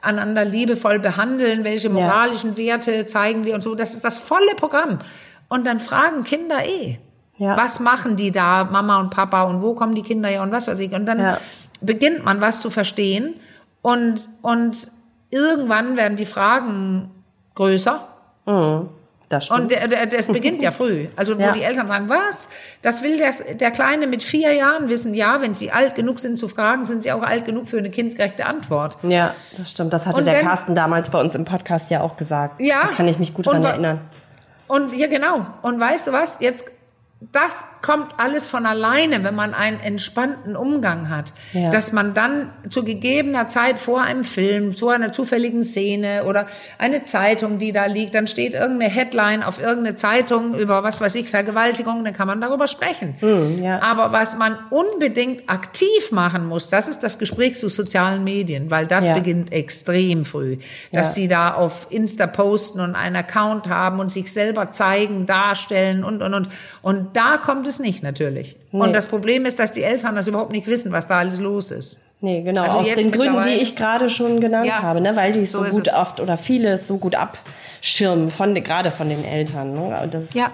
[0.00, 1.64] einander liebevoll behandeln?
[1.64, 3.74] Welche moralischen Werte zeigen wir und so?
[3.74, 4.98] Das ist das volle Programm.
[5.48, 6.98] Und dann fragen Kinder eh.
[7.38, 7.56] Ja.
[7.56, 10.68] Was machen die da, Mama und Papa, und wo kommen die Kinder her und was
[10.68, 10.92] weiß ich.
[10.92, 11.38] Und dann Ja.
[11.80, 13.34] beginnt man was zu verstehen
[13.82, 14.90] und, und
[15.30, 17.10] irgendwann werden die Fragen
[17.54, 18.00] größer.
[18.46, 18.88] Mhm.
[19.28, 19.60] Das stimmt.
[19.60, 21.06] Und der, der, das beginnt ja früh.
[21.16, 21.52] Also wo Ja.
[21.52, 22.48] die Eltern sagen, was?
[22.82, 25.14] Das will der, der Kleine mit vier Jahren wissen.
[25.14, 27.88] Ja, wenn sie alt genug sind zu fragen, sind sie auch alt genug für eine
[27.88, 28.98] kindgerechte Antwort.
[29.02, 29.92] ja, das stimmt.
[29.94, 32.60] Das hatte Und der wenn- Carsten damals bei uns im Podcast ja auch gesagt.
[32.60, 32.88] Ja.
[32.88, 34.00] Da kann ich mich gut dran erinnern.
[34.68, 35.46] Und ja, genau.
[35.62, 36.36] Und weißt du was?
[36.40, 36.66] Jetzt,
[37.30, 41.32] das kommt alles von alleine, wenn man einen entspannten Umgang hat.
[41.52, 41.70] Ja.
[41.70, 46.46] Dass man dann zu gegebener Zeit vor einem Film, zu einer zufälligen Szene oder
[46.78, 51.14] eine Zeitung, die da liegt, dann steht irgendeine Headline auf irgendeine Zeitung über, was weiß
[51.14, 53.14] ich, Vergewaltigung, dann kann man darüber sprechen.
[53.20, 53.80] Hm, ja.
[53.82, 58.86] Aber was man unbedingt aktiv machen muss, das ist das Gespräch zu sozialen Medien, weil
[58.86, 59.14] das Ja.
[59.14, 60.58] beginnt extrem früh.
[60.92, 66.02] Dass sie da auf Insta posten und einen Account haben und sich selber zeigen, darstellen
[66.02, 66.48] und, und, und.
[66.82, 68.56] Und da kommt es nicht natürlich.
[68.72, 71.70] Und das Problem ist, dass die Eltern das überhaupt nicht wissen, was da alles los
[71.70, 71.98] ist.
[72.20, 72.62] Nee, genau.
[72.62, 75.16] Also Aus jetzt den Gründen, die ich gerade schon genannt Ja, habe, ne?
[75.16, 75.94] weil die es so so, gut es.
[75.94, 79.74] oft oder viele so gut abschirmen, von, de- gerade von den Eltern.
[79.74, 80.08] Ne?
[80.10, 80.50] Das, Ja.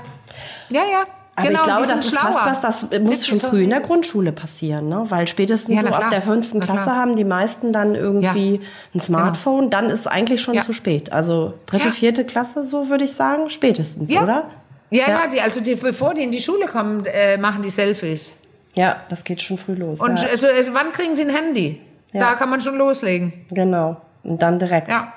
[0.70, 1.02] Ja, ja.
[1.36, 2.32] Aber genau, ich glaube, das ist schlauer.
[2.32, 3.78] fast was, das muss schon früh in der.
[3.80, 5.04] Grundschule passieren, ne?
[5.08, 8.60] Weil spätestens Ja, so ab der fünften Klasse haben die meisten dann irgendwie Ja.
[8.92, 10.62] ein Smartphone, dann ist eigentlich schon Ja.
[10.62, 11.12] zu spät.
[11.12, 14.22] Also dritte, vierte Klasse, so würde ich sagen, spätestens, Ja.
[14.24, 14.44] oder?
[14.90, 18.32] Ja, ja, die, also die, bevor die in die Schule kommen, äh, machen die Selfies.
[18.74, 20.00] Ja, das geht schon früh los.
[20.00, 20.28] Und ja.
[20.28, 21.80] also, also, wann kriegen sie ein Handy?
[22.12, 22.20] Ja.
[22.20, 23.32] Da kann man schon loslegen.
[23.50, 24.00] Genau.
[24.22, 24.88] Und dann direkt.
[24.88, 25.12] Ja.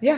[0.00, 0.16] Ja.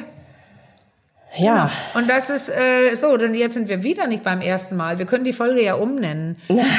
[1.37, 1.71] Ja.
[1.93, 2.01] Genau.
[2.01, 4.99] Und das ist äh, so, denn jetzt sind wir wieder nicht beim ersten Mal.
[4.99, 6.37] Wir können die Folge ja umnennen.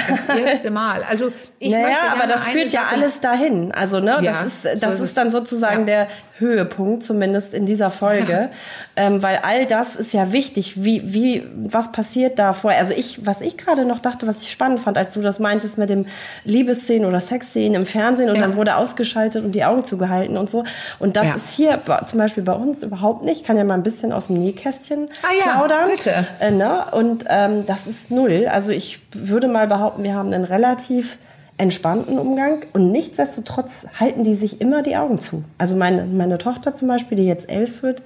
[0.09, 1.03] Das erste Mal.
[1.03, 3.71] Also ich naja, möchte aber das führt ja Sache- alles dahin.
[3.71, 5.13] Also, ne, Ja, das ist, so das ist ist, es.
[5.13, 5.85] dann sozusagen Ja.
[5.85, 8.49] der Höhepunkt, zumindest in dieser Folge.
[8.95, 10.83] Ähm, weil all das ist ja wichtig.
[10.83, 12.79] Wie, wie, was passiert da vorher?
[12.79, 15.77] Also ich, was ich gerade noch dachte, was ich spannend fand, als du das meintest
[15.77, 16.07] mit dem
[16.43, 18.41] Liebesszenen oder Sexszenen im Fernsehen und Ja.
[18.41, 20.63] dann wurde ausgeschaltet und die Augen zugehalten und so.
[20.99, 21.35] Und das Ja.
[21.35, 23.41] ist hier zum Beispiel bei uns überhaupt nicht.
[23.41, 25.89] Ich kann ja mal ein bisschen aus dem Nähkästchen Ah ja, plaudern.
[25.89, 26.25] bitte.
[26.39, 26.85] Äh, ne?
[26.91, 28.47] Und ähm, das ist null.
[28.51, 31.17] Also ich würde mal behaupten, wir haben einen relativ
[31.57, 35.43] entspannten Umgang und nichtsdestotrotz halten die sich immer die Augen zu.
[35.57, 38.01] Also meine, meine Tochter zum Beispiel, die jetzt elf wird,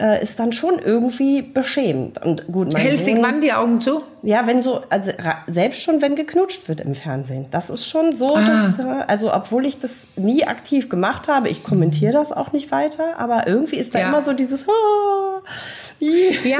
[0.00, 2.24] äh, ist dann schon irgendwie beschämt.
[2.24, 4.02] Und gut, mein Hält sich Sohn- wann die Augen zu?
[4.22, 5.12] ja, wenn so, also
[5.46, 7.46] selbst schon, wenn geknutscht wird im Fernsehen.
[7.52, 8.40] Das ist schon so, Ah.
[8.44, 12.70] dass, äh, also obwohl ich das nie aktiv gemacht habe, ich kommentiere das auch nicht
[12.72, 14.08] weiter, aber irgendwie ist da Ja.
[14.08, 14.72] immer so dieses, oh.
[16.00, 16.58] Ja,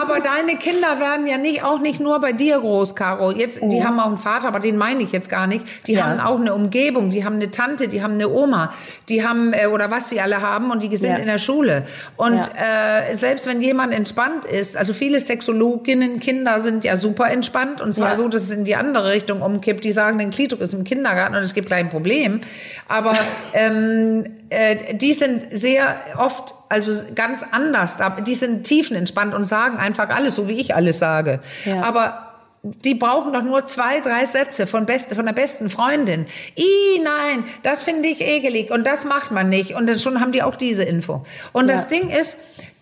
[0.00, 3.32] aber deine Kinder werden ja nicht auch nicht nur bei dir groß, Caro.
[3.32, 5.64] Jetzt, die haben auch einen Vater, aber den meine ich jetzt gar nicht.
[5.88, 6.04] Die Ja.
[6.04, 8.72] haben auch eine Umgebung, die haben eine Tante, die haben eine Oma,
[9.08, 11.16] die haben äh, oder was sie alle haben und die sind Ja.
[11.16, 11.84] in der Schule.
[12.16, 12.67] Und äh,
[13.12, 18.10] selbst wenn jemand entspannt ist, also viele Sexologinnen, Kinder sind ja super entspannt und zwar
[18.10, 18.14] Ja.
[18.14, 19.84] so, dass es in die andere Richtung umkippt.
[19.84, 22.40] Die sagen, den Klitoris im Kindergarten und es gibt kein Problem.
[22.88, 23.16] Aber
[23.54, 27.98] ähm, äh, die sind sehr oft also ganz anders.
[28.26, 31.40] Die sind tiefenentspannt und sagen einfach alles, so wie ich alles sage.
[31.64, 31.82] Ja.
[31.82, 32.27] Aber
[32.62, 36.26] die brauchen doch nur zwei, drei Sätze von, beste, von der besten Freundin.
[36.56, 39.74] I, nein, das finde ich ekelig und das macht man nicht.
[39.74, 41.24] Und dann schon haben die auch diese Info.
[41.52, 41.98] Und das Ja.
[41.98, 42.36] Ding ist,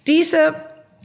[0.07, 0.55] diese,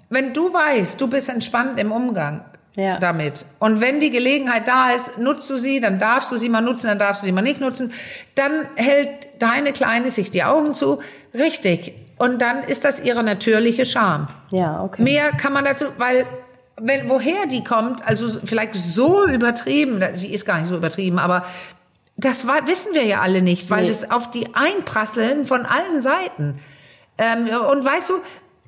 [0.09, 2.45] wenn du weißt, du bist entspannt im Umgang
[2.77, 2.97] Ja.
[2.99, 3.45] damit.
[3.59, 6.87] Und wenn die Gelegenheit da ist, nutzt du sie, dann darfst du sie mal nutzen,
[6.87, 7.91] dann darfst du sie mal nicht nutzen.
[8.35, 10.99] Dann hält deine Kleine sich die Augen zu.
[11.33, 11.93] Richtig.
[12.17, 14.27] Und dann ist das ihre natürliche Scham.
[14.51, 15.01] Ja, okay.
[15.01, 16.25] Mehr kann man dazu, weil
[16.81, 21.45] wenn, woher die kommt, also vielleicht so übertrieben, sie ist gar nicht so übertrieben, aber
[22.17, 23.87] das war, wissen wir ja alle nicht, weil Nee.
[23.89, 26.59] das auf die einprasseln von allen Seiten.
[27.17, 28.13] Ähm, und weißt du,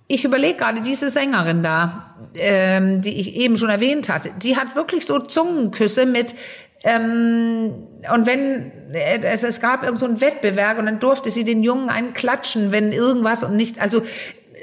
[0.07, 4.75] ich überlege gerade, diese Sängerin da, ähm, die ich eben schon erwähnt hatte, die hat
[4.75, 6.35] wirklich so Zungenküsse mit,
[6.83, 11.45] ähm, und wenn äh, es, es gab irgend so einen Wettbewerb und dann durfte sie
[11.45, 14.01] den Jungen einen klatschen, wenn irgendwas und nicht, also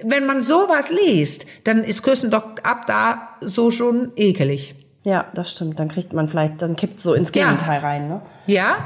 [0.04, 4.74] wenn man sowas liest, dann ist Küssen doch ab da so schon ekelig.
[5.04, 5.78] Ja, das stimmt.
[5.80, 7.44] Dann kriegt man vielleicht, dann kippt so ins Ja.
[7.46, 8.20] Gegenteil rein, ne?
[8.46, 8.76] Ja.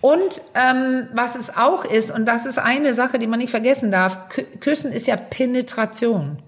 [0.00, 3.90] Und ähm, was es auch ist, und das ist eine Sache, die man nicht vergessen
[3.90, 6.38] darf, Kü Küssen ist ja Penetration.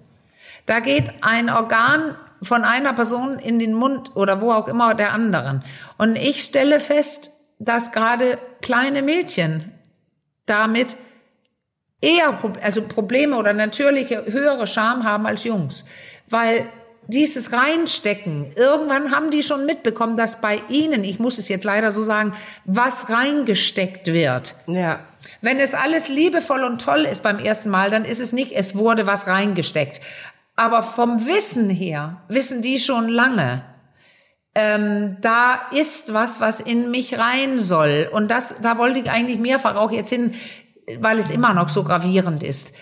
[0.66, 5.12] Da geht ein Organ von einer Person in den Mund oder wo auch immer der
[5.12, 5.62] anderen.
[5.99, 9.70] Und ich stelle fest, dass gerade kleine Mädchen
[10.47, 10.97] damit
[12.01, 15.85] eher also Probleme oder natürliche höhere Scham haben als Jungs,
[16.29, 16.67] weil
[17.07, 21.93] dieses Reinstecken, irgendwann haben die schon mitbekommen, dass bei ihnen, ich muss es jetzt leider
[21.93, 22.33] so sagen,
[22.65, 24.55] was reingesteckt wird.
[24.67, 25.01] Ja.
[25.43, 28.75] Wenn es alles liebevoll und toll ist beim ersten Mal, dann ist es nicht, es
[28.75, 30.01] wurde was reingesteckt.
[30.57, 33.63] Aber vom Wissen her wissen die schon lange,
[34.55, 38.09] ähm, da ist was, was in mich rein soll.
[38.13, 40.35] Und das, da wollte ich eigentlich mehrfach auch jetzt hin,
[40.99, 42.73] weil es immer noch so gravierend ist.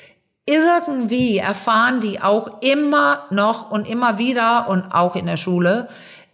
[0.44, 5.88] Irgendwie erfahren die auch immer noch und immer wieder und auch in der Schule,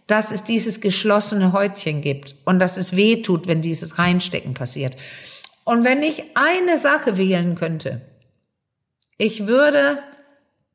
[0.07, 4.97] dass es dieses geschlossene Häutchen gibt und dass es weh tut, wenn dieses Reinstecken passiert.
[5.63, 8.01] Und wenn ich eine Sache wählen könnte,
[9.19, 9.99] ich würde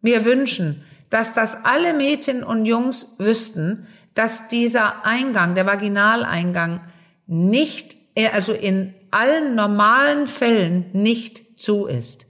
[0.03, 6.81] mir wünschen, dass das alle Mädchen und Jungs wüssten, dass dieser Eingang, der Vaginaleingang,
[7.27, 12.27] nicht, äh, also in allen normalen Fällen nicht zu ist.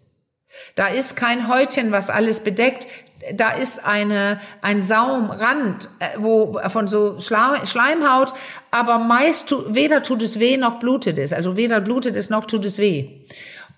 [0.77, 2.87] Da ist kein Häutchen, was alles bedeckt.
[3.35, 8.35] Da ist eine, ein Saumrand, äh, wo, von so Schleimhaut,
[8.70, 11.33] aber meist, tu, weder tut es weh, noch blutet es.
[11.33, 13.09] Also weder blutet es, noch tut es weh.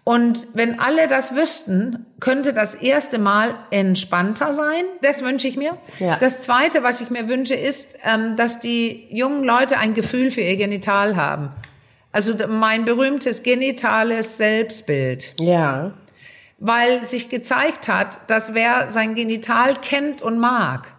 [0.03, 4.85] Und wenn alle das wüssten, könnte das erste Mal entspannter sein.
[5.03, 5.77] Das wünsche ich mir.
[5.99, 6.17] Ja.
[6.17, 10.43] Das zweite, was ich mir wünsche, ist, ähm, dass die jungen Leute ein Gefühl für
[10.43, 11.51] ihr Genital haben.
[12.17, 15.93] Also mein berühmtes genitales Selbstbild Ja.
[16.59, 20.95] weil sich gezeigt hat, dass wer sein Genital kennt und mag,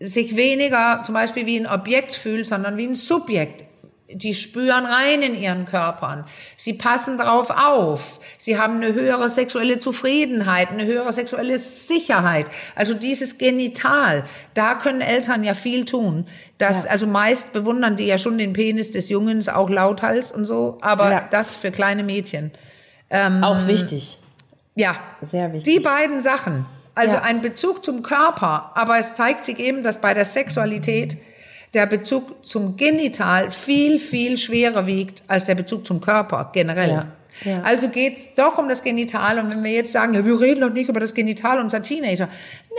[0.00, 3.64] sich weniger zum Beispiel wie ein Objekt fühlt, sondern wie ein Subjekt.
[4.10, 6.24] Die spüren rein in ihren Körpern.
[6.56, 8.20] Sie passen drauf auf.
[8.38, 12.46] Sie haben eine höhere sexuelle Zufriedenheit, eine höhere sexuelle Sicherheit.
[12.74, 16.26] Also dieses Genital, da können Eltern ja viel tun.
[16.56, 16.90] Das, Ja.
[16.92, 21.10] also meist bewundern die ja schon den Penis des Jungens, auch lauthals und so, aber
[21.12, 21.28] Ja.
[21.30, 22.50] das für kleine Mädchen.
[23.42, 24.18] Auch wichtig.
[24.74, 24.96] Ja.
[25.20, 25.74] Sehr wichtig.
[25.74, 26.64] Die beiden Sachen.
[26.94, 27.22] Also Ja.
[27.22, 31.16] ein Bezug zum Körper, aber es zeigt sich eben, dass bei der Sexualität
[31.74, 36.90] der Bezug zum Genital viel, viel schwerer wiegt als der Bezug zum Körper generell.
[36.90, 37.06] Ja.
[37.44, 37.62] Ja.
[37.62, 39.38] Also geht's doch um das Genital.
[39.38, 42.28] Und wenn wir jetzt sagen, ja, wir reden doch nicht über das Genital unserer Teenager.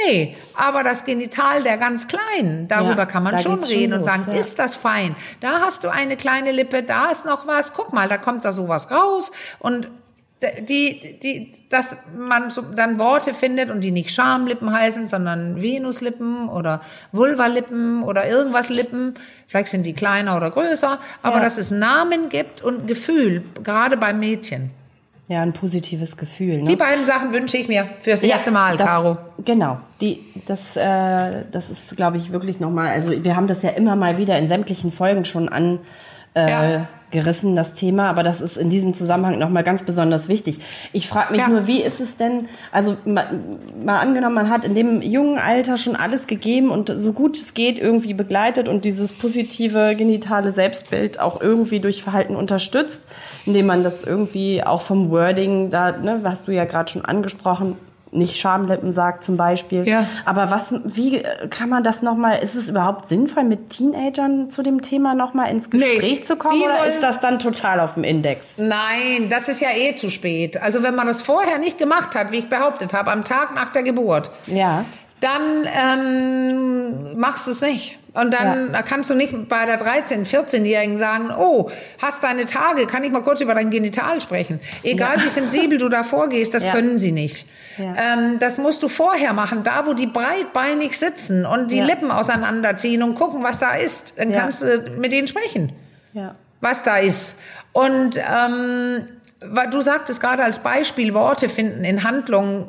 [0.05, 4.05] Nee, aber das Genital der ganz Kleinen, darüber Ja, kann man schon reden und los,
[4.05, 4.33] sagen, ja.
[4.33, 5.15] ist das fein?
[5.39, 7.73] Da hast du eine kleine Lippe, da ist noch was.
[7.73, 9.31] Guck mal, da kommt da sowas raus.
[9.59, 9.89] Und
[10.61, 16.47] die, die, dass man so dann Worte findet und die nicht Schamlippen heißen, sondern Venuslippen
[16.49, 19.15] oder Vulvalippen oder irgendwas Lippen.
[19.47, 21.43] Vielleicht sind die kleiner oder größer, aber Ja.
[21.43, 24.71] dass es Namen gibt und Gefühl, gerade beim Mädchen.
[25.27, 26.57] Ja, ein positives Gefühl.
[26.57, 26.63] Ne?
[26.63, 29.17] Die beiden Sachen wünsche ich mir fürs erste Mal, das, Caro.
[29.45, 29.77] Genau.
[30.01, 33.95] Die, das, äh, das ist, glaube ich, wirklich nochmal, also wir haben das ja immer
[33.95, 35.79] mal wieder in sämtlichen Folgen schon an.
[36.35, 36.87] Äh, Ja.
[37.11, 40.59] gerissen, das Thema, aber das ist in diesem Zusammenhang nochmal ganz besonders wichtig.
[40.93, 41.47] Ich frage mich Ja.
[41.47, 43.25] nur, wie ist es denn, also mal,
[43.83, 47.55] mal angenommen, man hat in dem jungen Alter schon alles gegeben und so gut es
[47.55, 53.01] geht irgendwie begleitet und dieses positive genitale Selbstbild auch irgendwie durch Verhalten unterstützt,
[53.47, 57.75] indem man das irgendwie auch vom Wording, da ne, hast du ja gerade schon angesprochen,
[58.11, 59.87] nicht Schamlippen sagt zum Beispiel.
[59.87, 60.05] Ja.
[60.25, 64.81] Aber was, wie kann man das nochmal, ist es überhaupt sinnvoll, mit Teenagern zu dem
[64.81, 68.03] Thema nochmal ins Nee, Gespräch zu kommen oder wollen- ist das dann total auf dem
[68.03, 68.45] Index?
[68.57, 70.61] Nein, das ist ja eh zu spät.
[70.61, 73.71] Also wenn man das vorher nicht gemacht hat, wie ich behauptet habe, am Tag nach
[73.71, 74.85] der Geburt, Ja.
[75.21, 75.67] Dann
[76.09, 77.97] ähm, machst du es nicht.
[78.13, 81.69] Und dann kannst du nicht bei der 13-, 14-Jährigen sagen, oh,
[82.01, 84.59] hast deine Tage, kann ich mal kurz über dein Genital sprechen.
[84.81, 86.71] Egal wie sensibel du da vorgehst, das Ja.
[86.71, 87.47] können sie nicht.
[87.77, 87.93] Ja.
[88.15, 91.85] Ähm, das musst du vorher machen, da wo die breitbeinig sitzen und die Ja.
[91.85, 94.15] Lippen auseinanderziehen und gucken, was da ist.
[94.17, 94.39] Dann Ja.
[94.41, 95.71] kannst du mit denen sprechen
[96.13, 96.33] Ja.
[96.61, 97.37] was da ist.
[97.73, 99.07] Und ähm,
[99.71, 102.67] du sagtest gerade als Beispiel Worte finden in Handlungen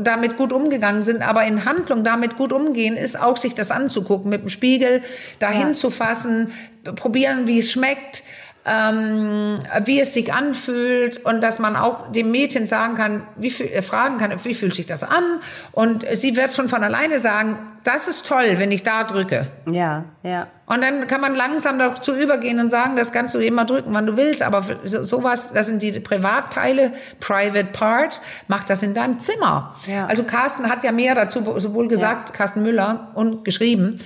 [0.00, 4.30] damit gut umgegangen sind, aber in Handlung damit gut umgehen, ist auch sich das anzugucken,
[4.30, 5.02] mit dem Spiegel
[5.38, 5.72] dahin Ja.
[5.74, 6.52] zu fassen,
[6.96, 8.22] probieren, wie es schmeckt,
[8.64, 13.66] ähm, wie es sich anfühlt und dass man auch dem Mädchen sagen kann, wie fühl,
[13.66, 15.24] äh, fragen kann, wie fühlt sich das an?
[15.72, 19.48] Und sie wird schon von alleine sagen, das ist toll, wenn ich da drücke.
[19.68, 20.46] Ja, ja.
[20.66, 24.06] Und dann kann man langsam dazu übergehen und sagen, das kannst du immer drücken, wann
[24.06, 24.42] du willst.
[24.42, 29.74] Aber sowas, das sind die Privatteile, Private Parts, mach das in deinem Zimmer.
[29.86, 30.06] Ja.
[30.06, 33.98] Also Carsten hat ja mehr dazu sowohl gesagt, Carsten Müller, und geschrieben.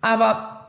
[0.00, 0.61] Aber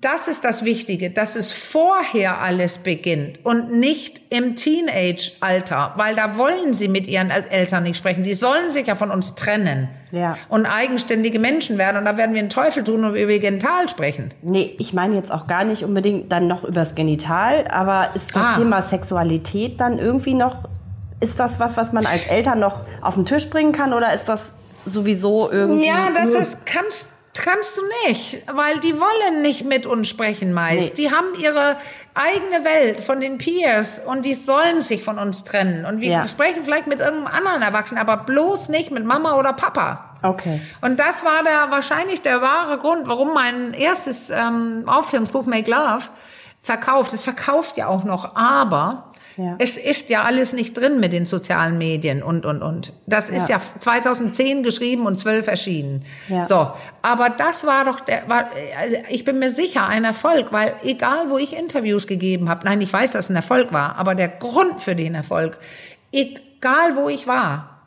[0.00, 6.36] das ist das Wichtige, dass es vorher alles beginnt und nicht im Teenage-Alter, weil da
[6.36, 8.22] wollen sie mit ihren El- Eltern nicht sprechen.
[8.22, 10.36] Die sollen sich ja von uns trennen Ja.
[10.48, 11.96] und eigenständige Menschen werden.
[11.96, 14.32] Und da werden wir einen Teufel tun und über Genital sprechen.
[14.42, 18.42] Nee, ich meine jetzt auch gar nicht unbedingt dann noch übers Genital, aber ist das
[18.44, 18.56] Ah.
[18.58, 20.68] Thema Sexualität dann irgendwie noch,
[21.20, 24.26] ist das was, was man als Eltern noch auf den Tisch bringen kann oder ist
[24.28, 24.52] das
[24.86, 25.86] sowieso irgendwie.
[25.86, 30.96] Ja, das ist, kannst, kannst du nicht, weil die wollen nicht mit uns sprechen meist.
[30.96, 31.04] Nee.
[31.04, 31.76] Die haben ihre
[32.14, 35.84] eigene Welt von den Peers und die sollen sich von uns trennen.
[35.86, 36.28] Und wir Ja.
[36.28, 40.14] sprechen vielleicht mit irgendeinem anderen Erwachsenen, aber bloß nicht mit Mama oder Papa.
[40.22, 40.60] Okay.
[40.80, 46.04] Und das war der wahrscheinlich der wahre Grund, warum mein erstes ähm, Aufklärungsbuch Make Love
[46.60, 47.12] verkauft.
[47.12, 49.07] Es verkauft ja auch noch, aber
[49.38, 49.54] Ja.
[49.58, 52.92] es ist ja alles nicht drin mit den sozialen Medien und und und.
[53.06, 53.62] Das ist ja, Ja.
[53.78, 56.04] 2010 geschrieben und 12 erschienen.
[56.28, 56.42] Ja.
[56.42, 56.72] So,
[57.02, 61.30] aber das war doch der, war, also ich bin mir sicher ein Erfolg, weil egal
[61.30, 64.26] wo ich Interviews gegeben habe, nein, ich weiß, dass es ein Erfolg war, aber der
[64.28, 65.58] Grund für den Erfolg,
[66.10, 67.78] egal wo ich war,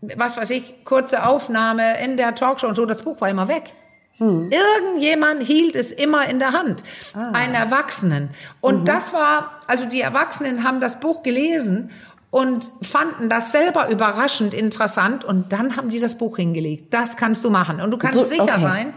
[0.00, 3.72] was weiß ich, kurze Aufnahme in der Talkshow und so, das Buch war immer weg.
[4.20, 6.82] Irgendjemand hielt es immer in der Hand.
[7.14, 8.30] Einen Erwachsenen.
[8.60, 11.90] Und das war, also die Erwachsenen haben das Buch gelesen
[12.30, 16.92] und fanden das selber überraschend interessant und dann haben die das Buch hingelegt.
[16.92, 17.80] Das kannst du machen.
[17.80, 18.60] Und du kannst So, sicher okay.
[18.60, 18.92] sein,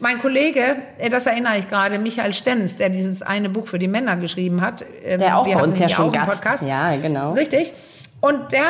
[0.00, 3.88] mein Kollege, äh, das erinnere ich gerade, Michael Stenz, der dieses eine Buch für die
[3.88, 4.84] Männer geschrieben hat.
[5.04, 6.30] ähm, Der auch bei uns ja schon Gast.
[6.30, 6.64] Podcast.
[6.64, 7.32] Ja, genau.
[7.32, 7.72] Richtig.
[8.20, 8.64] Und der,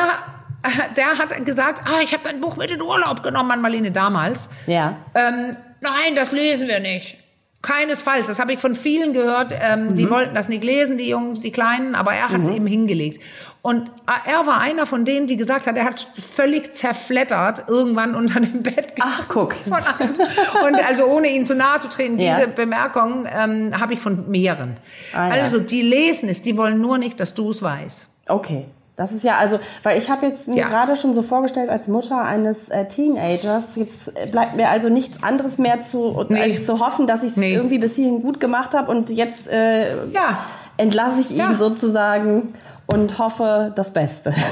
[0.97, 4.49] der hat gesagt, ah, ich habe dein Buch mit in Urlaub genommen an Marlene damals.
[4.65, 4.95] Ja.
[5.13, 7.15] Ähm, nein, das lesen wir nicht.
[7.61, 8.27] Keinesfalls.
[8.27, 9.53] Das habe ich von vielen gehört.
[9.61, 12.65] Ähm, Die wollten das nicht lesen, die Jungs, die Kleinen, aber er hat es eben
[12.67, 13.21] hingelegt.
[13.61, 13.91] Und
[14.25, 18.63] er war einer von denen, die gesagt hat, er hat völlig zerflettert irgendwann unter dem
[18.63, 18.93] Bett.
[19.01, 19.53] Ach, guck.
[20.65, 22.37] Und also ohne ihn zu nahe zu treten, Ja.
[22.37, 24.77] diese Bemerkung ähm, habe ich von mehreren.
[25.13, 25.43] Ah, ja.
[25.43, 28.07] Also die lesen es, die wollen nur nicht, dass du es weißt.
[28.29, 28.67] Okay.
[28.99, 30.67] Das ist ja also, weil ich habe jetzt mir Ja.
[30.67, 35.23] gerade schon so vorgestellt als Mutter eines äh, Teenagers, jetzt äh, bleibt mir also nichts
[35.23, 36.41] anderes mehr zu, Nee.
[36.41, 37.53] als zu hoffen, dass ich es Nee.
[37.53, 40.37] irgendwie bis hierhin gut gemacht habe und jetzt äh, Ja.
[40.75, 41.55] entlasse ich ihn Ja.
[41.55, 42.53] sozusagen
[42.93, 44.33] und hoffe das Beste.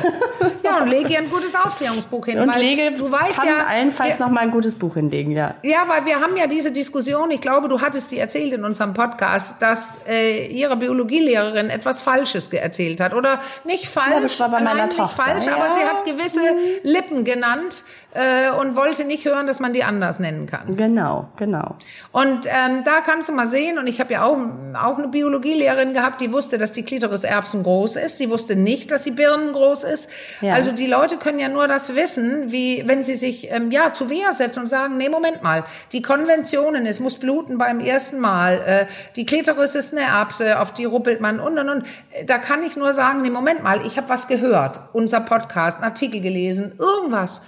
[0.63, 2.39] Ja, und lege ihr ein gutes Aufklärungsbuch hin.
[2.39, 5.55] Und lege, du weißt kann ja, allenfalls wir- noch mal ein gutes Buch hinlegen, ja.
[5.63, 8.93] Ja, weil wir haben ja diese Diskussion, ich glaube, du hattest die erzählt in unserem
[8.93, 13.13] Podcast, dass äh, ihre Biologielehrerin etwas Falsches erzählt hat.
[13.13, 15.55] Oder nicht falsch, Ja, das war bei meiner nicht Tochter, falsch, ja.
[15.55, 16.41] aber sie hat gewisse
[16.83, 17.83] Lippen genannt
[18.13, 20.75] äh, und wollte nicht hören, dass man die anders nennen kann.
[20.75, 21.75] Genau, genau.
[22.11, 24.37] Und ähm, da kannst du mal sehen, und ich habe ja auch,
[24.81, 28.91] auch eine Biologielehrerin gehabt, die wusste, dass die Klitoris Erbsen groß ist, die wusste nicht,
[28.91, 30.09] dass die Birnen groß ist.
[30.41, 30.53] Ja.
[30.53, 34.09] Also die Leute können ja nur das wissen, wie wenn sie sich ähm, ja zu
[34.09, 38.61] Wehr setzen und sagen, nee, Moment mal, die Konventionen, es muss bluten beim ersten Mal,
[38.65, 38.85] äh,
[39.15, 41.83] die Klitoris ist eine Erbse, auf die ruppelt man und und und.
[42.25, 45.91] Da kann ich nur sagen, nee, Moment mal, ich habe was gehört, unser Podcast, einen
[45.91, 47.41] Artikel gelesen, irgendwas.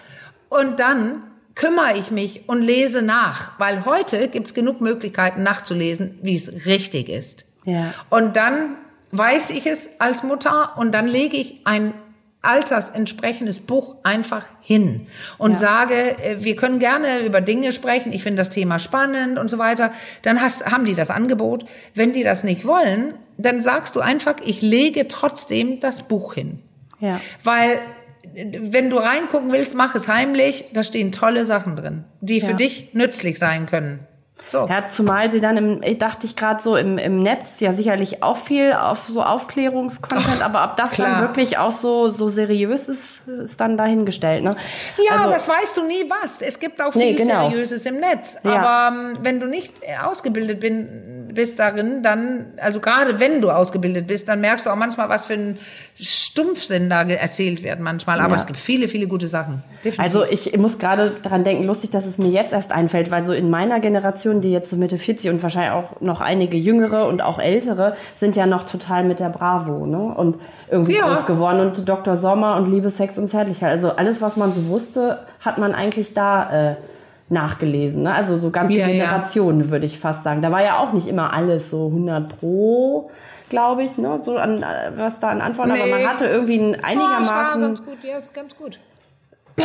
[0.50, 1.24] Und dann
[1.56, 6.66] kümmere ich mich und lese nach, weil heute gibt es genug Möglichkeiten nachzulesen, wie es
[6.66, 7.46] richtig ist.
[7.66, 7.94] Ja.
[8.10, 8.76] Und dann
[9.12, 11.94] weiß ich es als Mutter und dann lege ich ein
[12.42, 15.58] altersentsprechendes Buch einfach hin und Ja.
[15.58, 15.94] sage,
[16.24, 19.92] äh, wir können gerne über Dinge sprechen, ich finde das Thema spannend und so weiter.
[20.22, 21.66] Dann hast, haben die das Angebot.
[21.96, 26.60] Wenn die das nicht wollen, dann sagst du einfach, ich lege trotzdem das Buch hin.
[27.02, 27.20] Ja.
[27.44, 27.80] Weil
[28.34, 30.66] wenn du reingucken willst, mach es heimlich.
[30.74, 32.54] Da stehen tolle Sachen drin, die für Ja.
[32.58, 34.00] dich nützlich sein können.
[34.48, 34.68] So.
[34.68, 38.24] Ja, zumal sie dann im, ich dachte ich gerade so im, im Netz ja sicherlich
[38.24, 41.20] auch viel auf so Aufklärungskontent, aber ob das klar.
[41.20, 44.56] dann wirklich auch so, so seriös ist, ist dann dahingestellt, ne?
[45.06, 46.42] Ja, also, das weißt du nie was.
[46.42, 47.50] Es gibt auch Nee, viel genau.
[47.50, 48.38] Seriöses im Netz.
[48.44, 48.56] Ja.
[48.56, 54.08] Aber ähm, wenn du nicht ausgebildet bin, bist darin, dann, also gerade wenn du ausgebildet
[54.08, 55.60] bist, dann merkst du auch manchmal, was für ein
[56.02, 58.20] Stumpfsinn da erzählt wird manchmal.
[58.20, 58.36] Aber Ja.
[58.42, 59.64] es gibt viele, viele gute Sachen.
[59.84, 60.00] Definitiv.
[60.00, 63.34] Also ich muss gerade daran denken, lustig, dass es mir jetzt erst einfällt, weil so
[63.34, 67.22] in meiner Generation, die jetzt so Mitte 40 und wahrscheinlich auch noch einige jüngere und
[67.22, 69.98] auch ältere, sind ja noch total mit der Bravo, ne?
[70.16, 70.38] Und
[70.70, 71.08] irgendwie Ja.
[71.08, 72.16] groß geworden und Dr.
[72.16, 73.70] Sommer und Liebe, Sex und Zärtlichkeit.
[73.72, 76.76] Also alles, was man so wusste, hat man eigentlich da äh,
[77.32, 78.04] nachgelesen.
[78.04, 78.14] Ne?
[78.14, 78.94] Also so ganze Ja, ja.
[78.94, 80.42] Generationen, würde ich fast sagen.
[80.42, 83.10] Da war ja auch nicht immer alles so 100 pro,
[83.50, 84.20] glaube ich, ne?
[84.24, 84.64] so an,
[84.96, 85.92] was da an Antworten, aber Nee.
[85.92, 88.80] man hatte irgendwie Oh, es war einigermaßen, ganz gut, ja, ist ganz gut.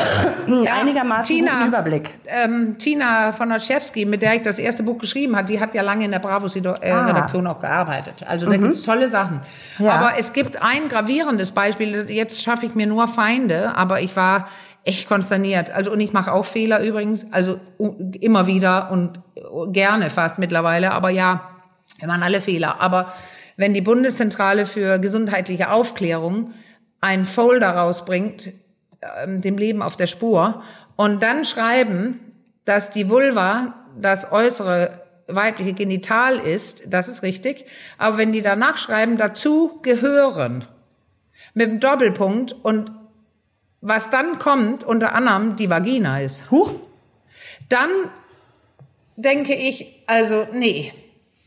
[0.47, 1.66] Ja, einigermaßen Tina.
[1.66, 2.11] Überblick.
[2.26, 5.82] Ähm, Tina von Olszewski, mit der ich das erste Buch geschrieben habe, die hat ja
[5.82, 8.24] lange in der Bravo-Redaktion auch gearbeitet.
[8.26, 9.41] Also da gibt's tolle Sachen.
[9.78, 9.93] Ja.
[9.93, 12.11] Aber es gibt ein gravierendes Beispiel.
[12.11, 14.49] Jetzt schaffe ich mir nur Feinde, aber ich war
[14.85, 15.70] echt konsterniert.
[15.70, 17.59] Also und ich mache auch Fehler übrigens, also
[18.20, 19.20] immer wieder und
[19.72, 20.93] gerne fast mittlerweile.
[20.93, 21.49] Aber ja,
[21.99, 22.80] wir machen alle Fehler.
[22.80, 23.12] Aber
[23.57, 26.52] wenn die Bundeszentrale für gesundheitliche Aufklärung
[27.00, 28.52] ein Folder rausbringt,
[29.24, 30.62] ähm, dem Leben auf der Spur
[30.96, 32.20] und dann schreiben,
[32.64, 37.66] dass die Vulva das äußere weibliche Genital ist, das ist richtig.
[37.98, 40.66] Aber wenn die danach schreiben, dazu gehören,
[41.55, 42.90] mit dem Doppelpunkt und
[43.80, 46.72] was dann kommt, unter anderem die Vagina ist, Huch,
[47.68, 47.90] dann
[49.16, 50.92] denke ich, also nee,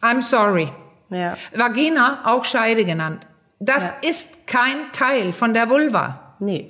[0.02, 0.70] I'm sorry.
[1.10, 1.36] Ja.
[1.54, 3.28] Vagina, auch Scheide genannt.
[3.60, 4.10] Das Ja.
[4.10, 6.36] ist kein Teil von der Vulva.
[6.40, 6.70] Nee.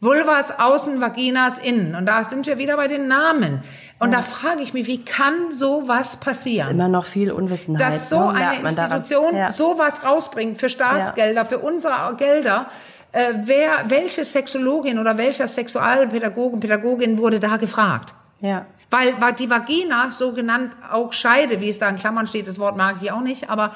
[0.00, 1.94] Vulva ist außen, Vagina ist innen.
[1.94, 3.62] Und da sind wir wieder bei den Namen.
[3.98, 6.70] Und da frage ich mich, wie kann sowas passieren?
[6.70, 7.80] Immer noch viel Unwissenheit.
[7.80, 8.38] Dass so ne?
[8.38, 8.68] eine.
[8.68, 9.50] Institution Ja.
[9.50, 12.66] sowas rausbringt für Staatsgelder, für unsere Gelder.
[13.12, 18.14] Äh, wer, welche Sexologin oder welcher Sexualpädagogen, Pädagogin wurde da gefragt?
[18.40, 18.66] Ja.
[18.90, 22.58] Weil, weil die Vagina, so genannt auch Scheide, wie es da in Klammern steht, das
[22.58, 23.74] Wort mag ich auch nicht, aber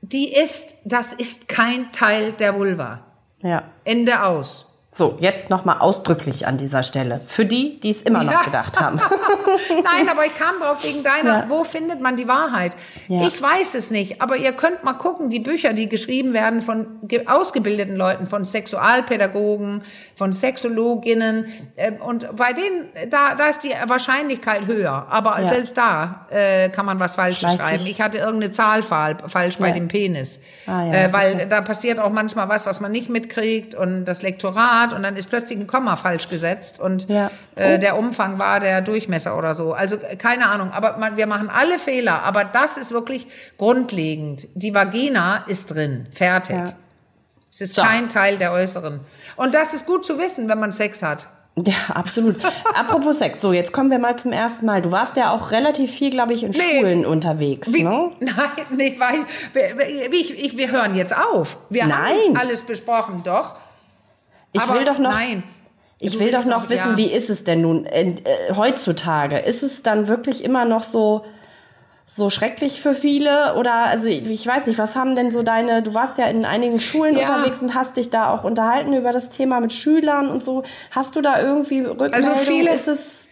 [0.00, 3.00] die ist, das ist kein Teil der Vulva.
[3.42, 3.64] Ja.
[3.84, 4.71] Ende aus.
[4.94, 7.22] So, jetzt nochmal ausdrücklich an dieser Stelle.
[7.24, 8.42] Für die, die es immer noch Ja.
[8.42, 9.00] gedacht haben.
[9.70, 11.46] Nein, aber ich kam drauf wegen deiner, Ja.
[11.48, 12.76] wo findet man die Wahrheit?
[13.08, 13.26] Ja.
[13.26, 16.98] Ich weiß es nicht, aber ihr könnt mal gucken, die Bücher, die geschrieben werden von
[17.04, 19.82] ge- ausgebildeten Leuten, von Sexualpädagogen,
[20.14, 21.46] von Sexologinnen,
[21.78, 26.84] ähm, und bei denen, da, da ist die Wahrscheinlichkeit höher, aber selbst da äh, kann
[26.84, 27.86] man was Falsches schreiben.
[27.86, 31.46] Ich hatte irgendeine Zahl falsch bei dem Penis, Ah, äh, weil okay.
[31.48, 35.28] da passiert auch manchmal was, was man nicht mitkriegt und das Lektorat und dann ist
[35.30, 37.30] plötzlich ein Komma falsch gesetzt und Ja.
[37.56, 39.74] äh, der Umfang war der Durchmesser oder so.
[39.74, 43.26] Also äh, keine Ahnung, aber man, wir machen alle Fehler, aber das ist wirklich
[43.58, 44.48] grundlegend.
[44.54, 46.56] Die Vagina ist drin, fertig.
[46.56, 46.72] Ja.
[47.52, 47.82] Es ist So.
[47.82, 49.00] kein Teil der äußeren.
[49.36, 51.28] Und das ist gut zu wissen, wenn man Sex hat.
[51.54, 52.36] Ja, absolut.
[52.74, 54.80] Apropos Sex, so jetzt kommen wir mal zum ersten Mal.
[54.80, 56.80] Du warst ja auch relativ viel, glaube ich, in Nee.
[56.80, 58.10] Schulen unterwegs, Wie, ne?
[58.20, 59.26] Nein, nee, weil
[60.12, 61.58] ich, ich, wir hören jetzt auf.
[61.68, 62.16] Wir Nein.
[62.28, 63.54] haben alles besprochen, doch.
[64.52, 65.42] Ich aber will doch noch, Nein.
[65.98, 66.96] ich will doch noch- wissen, ja.
[66.96, 69.38] wie ist es denn nun äh, äh, heutzutage?
[69.38, 71.24] Ist es dann wirklich immer noch so
[72.06, 73.54] so schrecklich für viele?
[73.56, 76.78] Oder also ich weiß nicht, was haben denn so deine, du warst ja in einigen
[76.78, 77.22] Schulen ja.
[77.22, 80.62] unterwegs und hast dich da auch unterhalten über das Thema mit Schülern und so.
[80.90, 82.14] Hast du da irgendwie Rückmeldung?
[82.14, 83.28] Also viele, ist es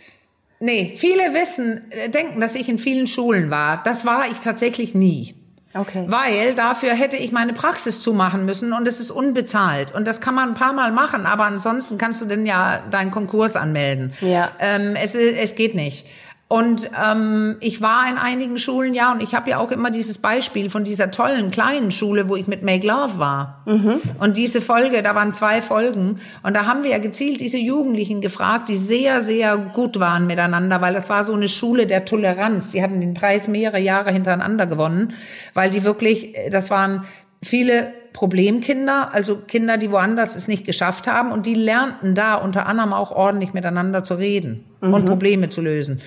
[0.63, 3.83] Nee, viele wissen, äh, denken, dass ich in vielen Schulen war.
[3.83, 5.35] Das war ich tatsächlich nie.
[5.73, 6.05] Okay.
[6.09, 9.93] Weil dafür hätte ich meine Praxis zumachen müssen und es ist unbezahlt.
[9.93, 13.13] Und das kann man ein paar Mal machen, aber ansonsten kannst du denn ja deinen
[13.13, 14.13] Konkurs anmelden.
[14.21, 14.51] Ja.
[14.59, 16.07] Ähm, es, es geht nicht.
[16.53, 20.19] Und ähm, ich war in einigen Schulen, ja, und ich habe ja auch immer dieses
[20.19, 23.63] Beispiel von dieser tollen kleinen Schule, wo ich mit Make Love war.
[23.67, 24.01] Mhm.
[24.19, 28.21] Und diese Folge, da waren zwei Folgen, und da haben wir ja gezielt diese Jugendlichen
[28.21, 32.73] gefragt, die sehr, sehr gut waren miteinander, weil das war so eine Schule der Toleranz.
[32.73, 35.15] Die hatten den Preis mehrere Jahre hintereinander gewonnen,
[35.55, 37.05] weil die wirklich, das waren
[37.41, 42.67] viele Problemkinder, also Kinder, die woanders es nicht geschafft haben, und die lernten da unter
[42.67, 44.95] anderem auch ordentlich miteinander zu reden mhm.
[44.95, 46.01] und Probleme zu lösen.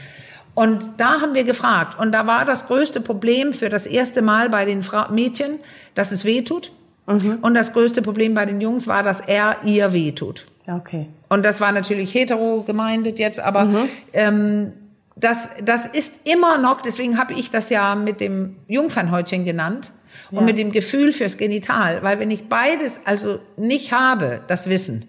[0.55, 1.99] Und da haben wir gefragt.
[1.99, 5.59] Und da war das größte Problem für das erste Mal bei den Fra Mädchen,
[5.95, 6.71] dass es weh tut.
[7.07, 7.39] Mhm.
[7.41, 10.45] Und das größte Problem bei den Jungs war, dass er ihr weh tut.
[10.67, 11.07] Okay.
[11.27, 13.89] Und das war natürlich hetero gemeindet jetzt, aber mhm.
[14.13, 14.73] ähm,
[15.15, 19.91] das, das ist immer noch, deswegen habe ich das ja mit dem Jungfernhäutchen genannt
[20.31, 20.43] und ja.
[20.43, 22.01] mit dem Gefühl fürs Genital.
[22.01, 25.05] Weil wenn ich beides also nicht habe, das Wissen,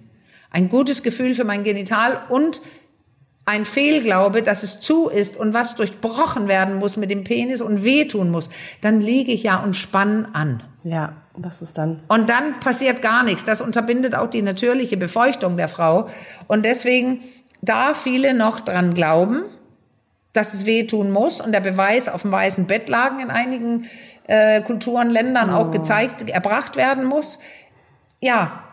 [0.50, 2.60] ein gutes Gefühl für mein Genital und
[3.46, 7.84] ein Fehlglaube, dass es zu ist und was durchbrochen werden muss mit dem Penis und
[7.84, 8.48] wehtun muss,
[8.80, 10.62] dann liege ich ja und spann an.
[10.82, 12.00] Ja, das ist dann.
[12.08, 13.44] Und dann passiert gar nichts.
[13.44, 16.08] Das unterbindet auch die natürliche Befeuchtung der Frau.
[16.46, 17.20] Und deswegen,
[17.60, 19.42] da viele noch dran glauben,
[20.32, 23.88] dass es wehtun muss und der Beweis auf dem weißen Bett lagen in einigen
[24.26, 25.54] äh, Kulturen, Ländern oh.
[25.54, 27.38] auch gezeigt, erbracht werden muss,
[28.20, 28.64] ja,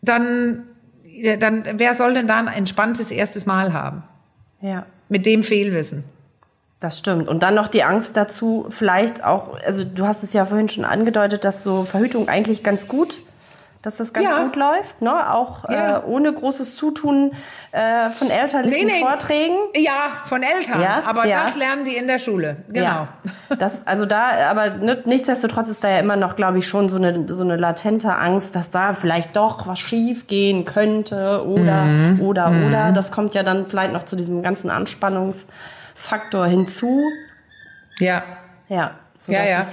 [0.00, 0.67] dann
[1.38, 4.02] dann wer soll denn da ein entspanntes erstes Mal haben?
[4.60, 4.86] Ja.
[5.08, 6.04] Mit dem Fehlwissen.
[6.80, 7.28] Das stimmt.
[7.28, 10.84] Und dann noch die Angst dazu, vielleicht auch, also du hast es ja vorhin schon
[10.84, 13.18] angedeutet, dass so Verhütung eigentlich ganz gut
[13.82, 14.42] dass das ganz ja.
[14.42, 15.32] gut läuft, ne?
[15.32, 15.98] auch ja.
[15.98, 17.32] äh, ohne großes Zutun
[17.70, 19.00] äh, von elterlichen nee, nee.
[19.00, 19.56] Vorträgen.
[19.76, 21.02] Ja, von Eltern, ja?
[21.06, 23.06] aber das lernen die in der Schule, genau.
[23.58, 24.70] Das, also da, aber
[25.06, 28.54] nichtsdestotrotz ist da ja immer noch, glaube ich, schon so eine, so eine latente Angst,
[28.54, 32.20] dass da vielleicht doch was schief gehen könnte oder, mhm.
[32.20, 32.66] oder, mhm.
[32.66, 32.92] oder.
[32.92, 37.04] Das kommt ja dann vielleicht noch zu diesem ganzen Anspannungsfaktor hinzu.
[37.98, 38.22] Ja.
[38.68, 38.92] Ja.
[39.26, 39.66] Ja, ja.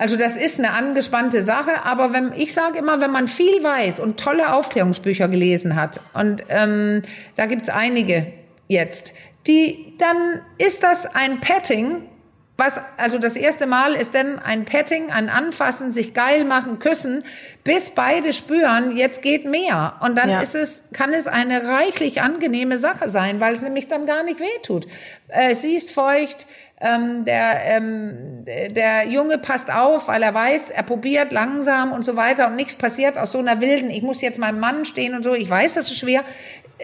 [0.00, 4.00] Also das ist eine angespannte Sache, aber wenn, ich sage immer, wenn man viel weiß
[4.00, 7.02] und tolle Aufklärungsbücher gelesen hat, und ähm,
[7.36, 8.32] da gibt's einige
[8.66, 9.12] jetzt,
[9.46, 12.08] die, dann ist das ein Petting,
[12.56, 17.22] was, also das erste Mal ist dann ein Petting, ein Anfassen, sich geil machen, küssen,
[17.62, 19.96] bis beide spüren, jetzt geht mehr.
[20.00, 20.40] Und dann ja.
[20.40, 24.40] ist es, kann es eine reichlich angenehme Sache sein, weil es nämlich dann gar nicht
[24.40, 24.86] wehtut.
[25.28, 26.46] Äh, sie ist feucht,
[26.80, 32.16] ähm, der, ähm, der Junge passt auf, weil er weiß, er probiert langsam und so
[32.16, 35.22] weiter und nichts passiert aus so einer wilden, ich muss jetzt meinem Mann stehen und
[35.22, 35.34] so.
[35.34, 36.24] Ich weiß, das ist schwer,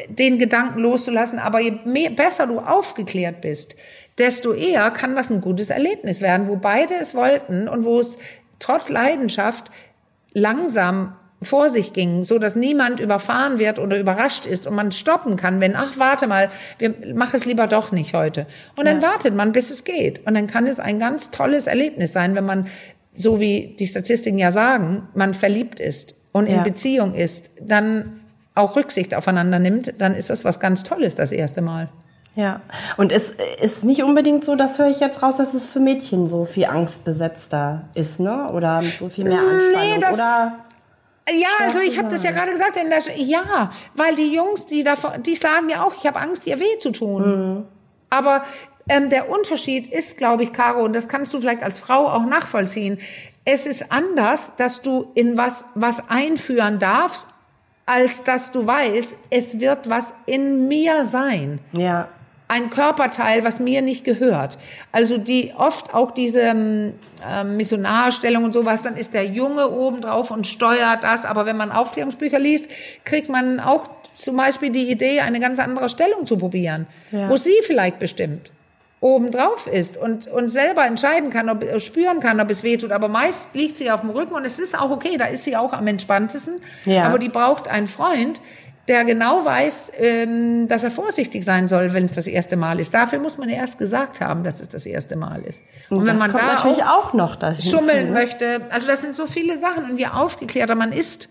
[0.09, 3.77] den Gedanken loszulassen, aber je mehr, besser du aufgeklärt bist,
[4.19, 8.19] desto eher kann das ein gutes Erlebnis werden, wo beide es wollten und wo es
[8.59, 9.71] trotz Leidenschaft
[10.33, 15.37] langsam vor sich ging, so dass niemand überfahren wird oder überrascht ist und man stoppen
[15.37, 18.47] kann, wenn, ach, warte mal, wir machen es lieber doch nicht heute.
[18.76, 19.09] Und dann ja.
[19.09, 20.26] wartet man, bis es geht.
[20.26, 22.66] Und dann kann es ein ganz tolles Erlebnis sein, wenn man,
[23.14, 26.62] so wie die Statistiken ja sagen, man verliebt ist und in ja.
[26.62, 28.20] Beziehung ist, dann
[28.55, 31.89] auch Rücksicht aufeinander nimmt, dann ist das was ganz Tolles das erste Mal.
[32.34, 32.61] Ja,
[32.99, 36.28] und es ist nicht unbedingt so, das höre ich jetzt raus, dass es für Mädchen
[36.28, 38.51] so viel angstbesetzter ist, ne?
[38.53, 39.95] Oder so viel mehr Anspannung.
[39.95, 40.66] Nee, das, oder
[41.33, 42.77] ja, also ich habe das ja gerade gesagt.
[42.77, 46.61] Der, ja, weil die Jungs, die davon, die sagen ja auch, ich habe Angst, ihr
[46.61, 47.57] weh zu tun.
[47.57, 47.64] Mhm.
[48.11, 48.45] Aber
[48.89, 52.24] ähm, der Unterschied ist, glaube ich, Caro, und das kannst du vielleicht als Frau auch
[52.24, 52.99] nachvollziehen.
[53.45, 57.29] Es ist anders, dass du in was was einführen darfst,
[57.87, 61.61] als dass du weißt, es wird was in mir sein.
[61.72, 62.09] Ja
[62.49, 64.59] ein Körperteil, was mir nicht gehört.
[64.93, 66.95] Also die oft auch diese ähm,
[67.29, 71.25] ähm, Missionarstellung und sowas, dann ist der Junge oben drauf und steuert das.
[71.25, 72.67] Aber wenn man Aufklärungsbücher liest,
[73.05, 77.29] kriegt man auch zum Beispiel die Idee, eine ganz andere Stellung zu probieren, ja.
[77.29, 78.51] wo sie vielleicht bestimmt
[79.01, 82.93] oben drauf ist und, und selber entscheiden kann, ob spüren kann, ob es weh tut.
[82.93, 85.57] Aber meist liegt sie auf dem Rücken und es ist auch okay, da ist sie
[85.57, 86.61] auch am entspanntesten.
[86.87, 87.05] Ja.
[87.05, 88.41] Aber die braucht einen Freund,
[88.89, 92.95] der genau weiß, ähm, dass er vorsichtig sein soll, wenn es das erste Mal ist.
[92.95, 95.62] Dafür muss man erst gesagt haben, dass es das erste Mal ist.
[95.91, 98.12] Und, und wenn man da natürlich auch, auch noch schummeln ne?
[98.12, 99.91] möchte, also das sind so viele Sachen.
[99.91, 101.28] Und je aufgeklärter man ist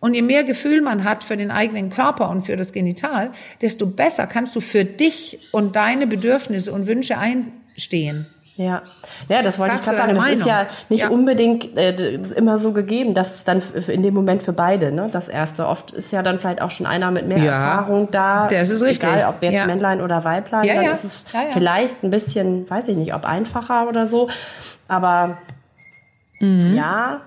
[0.00, 3.30] und je mehr Gefühl man hat für den eigenen Körper und für das Genital,
[3.62, 8.26] desto besser kannst du für dich und deine Bedürfnisse und Wünsche einstehen.
[8.56, 8.82] Ja,
[9.30, 10.14] ja, das wollte Sagst ich gerade sagen.
[10.14, 10.70] Das ist ja Meinung?
[10.90, 11.08] nicht Ja.
[11.08, 15.66] unbedingt äh, immer so gegeben, dass dann in dem Moment für beide, ne, das erste.
[15.66, 18.48] Oft ist ja dann vielleicht auch schon einer mit mehr Ja, Erfahrung da.
[18.48, 19.08] das ist richtig.
[19.08, 19.64] Egal, ob jetzt Ja.
[19.66, 21.24] Männlein oder Weiblein, Ja, dann ist es
[21.54, 24.28] vielleicht ein bisschen, weiß ich nicht, ob einfacher oder so.
[24.86, 25.38] Aber
[26.40, 27.20] ja,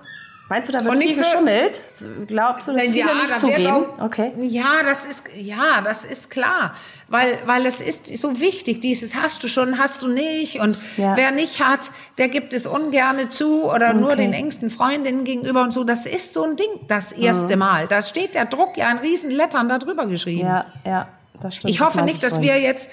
[0.48, 1.80] meinst du, da wird viel geschummelt?
[2.26, 3.66] Glaubst du, dass viele nicht da zugeben?
[3.66, 4.32] auch, okay.
[4.38, 6.74] Ja, das ist ja, das ist klar,
[7.08, 8.80] weil weil es ist so wichtig.
[8.80, 11.16] Dieses hast du schon, hast du nicht und Ja.
[11.16, 14.22] wer nicht hat, der gibt es ungerne zu oder nur Okay.
[14.22, 15.84] den engsten Freundinnen gegenüber und so.
[15.84, 16.68] Das ist so ein Ding.
[16.88, 20.46] Das erste Mal, da steht der Druck ja in riesen Lettern da drüber geschrieben.
[20.46, 21.08] Ja, ja,
[21.40, 21.70] das stimmt.
[21.70, 22.90] Ich hoffe meinte nicht, dass wir jetzt,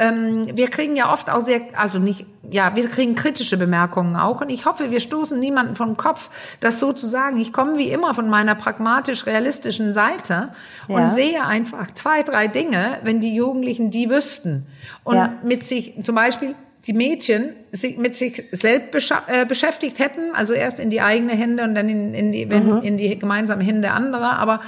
[0.00, 4.40] ähm, wir kriegen ja oft auch sehr, also nicht, ja, wir kriegen kritische Bemerkungen auch
[4.40, 6.30] und ich hoffe, wir stoßen niemanden vom Kopf,
[6.60, 7.38] das so zu sagen.
[7.40, 10.50] Ich komme wie immer von meiner pragmatisch-realistischen Seite
[10.86, 11.06] und Ja.
[11.08, 14.66] sehe einfach zwei, drei Dinge, wenn die Jugendlichen die wüssten
[15.04, 15.32] und Ja.
[15.42, 16.54] mit sich, zum Beispiel
[16.86, 21.64] die Mädchen sich mit sich selbst äh, beschäftigt hätten, also erst in die eigene Hände
[21.64, 24.60] und dann in, in, die, wenn, in die gemeinsamen Hände anderer, aber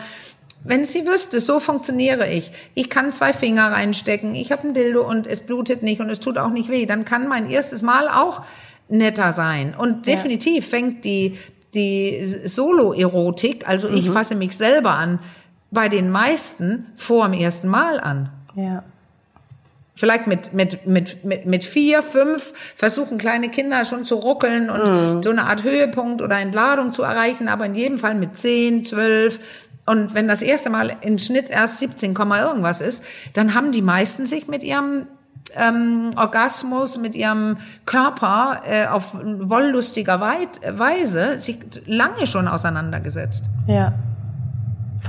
[0.63, 5.09] wenn sie wüsste, so funktioniere ich, ich kann zwei Finger reinstecken, ich habe ein Dildo
[5.09, 8.09] und es blutet nicht und es tut auch nicht weh, dann kann mein erstes Mal
[8.09, 8.43] auch
[8.89, 9.75] netter sein.
[9.77, 11.39] Und definitiv fängt die,
[11.75, 15.21] die Solo-Erotik, also ich fasse mich selber an,
[15.71, 18.31] bei den meisten vor dem ersten Mal an.
[18.57, 18.83] Ja.
[19.95, 25.23] Vielleicht mit, mit, mit, mit, mit vier, fünf versuchen kleine Kinder schon zu ruckeln und
[25.23, 29.41] so eine Art Höhepunkt oder Entladung zu erreichen, aber in jedem Fall mit zehn, zwölf.
[29.91, 33.83] Und wenn das erste Mal im Schnitt erst 17, Komma irgendwas ist, dann haben die
[33.83, 35.09] meisten sich mit ihrem
[35.57, 43.47] ähm, Orgasmus, mit ihrem Körper äh, auf wolllustiger Weise sich lange schon auseinandergesetzt.
[43.67, 43.95] Ja.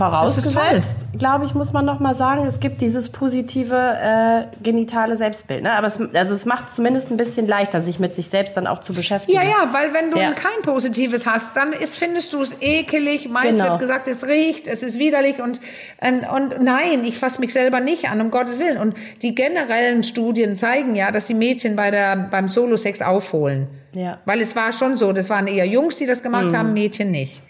[0.09, 4.43] Das ist Vorausgesetzt, glaube ich, muss man noch mal sagen, es gibt dieses positive äh,
[4.63, 5.63] genitale Selbstbild.
[5.63, 5.73] Ne?
[5.73, 8.79] Aber es, also es macht zumindest ein bisschen leichter, sich mit sich selbst dann auch
[8.79, 9.37] zu beschäftigen.
[9.37, 10.31] Ja, ja, weil wenn du Ja.
[10.31, 13.29] kein positives hast, dann ist, findest du es ekelig.
[13.29, 13.65] Meist Genau.
[13.69, 15.59] wird gesagt, es riecht, es ist widerlich und,
[16.01, 18.77] und, und nein, ich fasse mich selber nicht an, um Gottes Willen.
[18.77, 23.67] Und die generellen Studien zeigen ja, dass die Mädchen bei der, beim Solo-Sex aufholen.
[23.93, 24.19] Ja.
[24.25, 27.41] Weil es war schon so, das waren eher Jungs, die das gemacht haben, Mädchen nicht.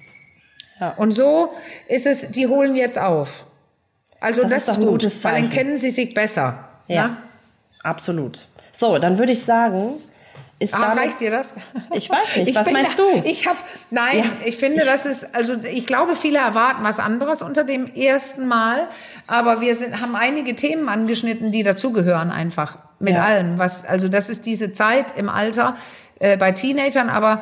[0.81, 0.89] Ja.
[0.97, 1.53] Und so
[1.87, 3.45] ist es, die holen jetzt auf.
[4.19, 5.53] Also Das das, ist doch ist ein gut, gutes weil dann Zeichen.
[5.55, 6.67] kennen sie sich besser.
[6.87, 7.17] Ja, Ne?
[7.83, 8.47] absolut.
[8.73, 9.93] So, dann würde ich sagen,
[10.59, 11.53] ist damit, reicht dir das?
[11.93, 13.21] Ich weiß nicht, Ich was meinst da, du?
[13.27, 13.57] Ich habe,
[13.89, 14.25] nein, Ja.
[14.45, 18.87] ich finde, das ist, also ich glaube, viele erwarten was anderes unter dem ersten Mal,
[19.27, 23.23] aber wir sind, haben einige Themen angeschnitten, die dazugehören einfach mit Ja.
[23.23, 23.57] allem.
[23.59, 25.75] Was, also das ist diese Zeit im Alter
[26.19, 27.41] äh, bei Teenagern, aber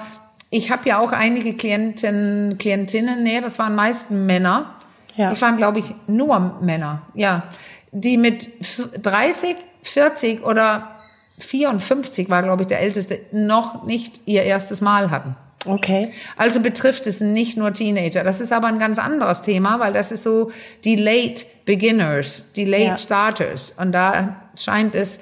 [0.50, 4.76] ich habe ja auch einige Klienten, Klientinnen, nee, das waren meist Männer.
[5.16, 5.32] Ja.
[5.32, 7.44] Ich waren, glaube ich, nur Männer, ja,
[7.92, 8.50] die mit
[9.04, 10.96] 30, 40 oder
[11.40, 15.36] 54 war, glaube ich, der älteste, noch nicht ihr erstes Mal hatten.
[15.66, 16.14] Okay.
[16.38, 18.24] Also betrifft es nicht nur Teenager.
[18.24, 20.52] Das ist aber ein ganz anderes Thema, weil das ist so
[20.86, 22.98] die Late Beginners, die Late Ja.
[22.98, 23.76] Starters.
[23.78, 25.20] Und da scheint es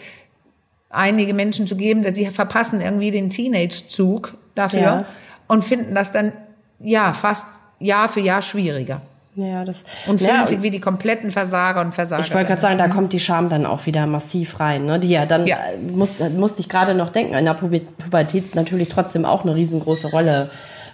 [0.90, 5.06] einige Menschen zu geben, dass sie verpassen irgendwie den Teenage-Zug dafür Ja.
[5.48, 6.32] und finden das dann,
[6.80, 7.46] ja, fast
[7.80, 9.02] Jahr für Jahr schwieriger.
[9.36, 12.24] Ja, das, Und fühlen ja, sich wie die kompletten Versager und Versager.
[12.24, 14.98] Ich wollte gerade sagen, da kommt die Scham dann auch wieder massiv rein, ne?
[15.00, 15.58] die ja dann, Ja.
[15.58, 19.54] äh, muss, musste ich gerade noch denken, in der Puber- Pubertät natürlich trotzdem auch eine
[19.54, 20.50] riesengroße Rolle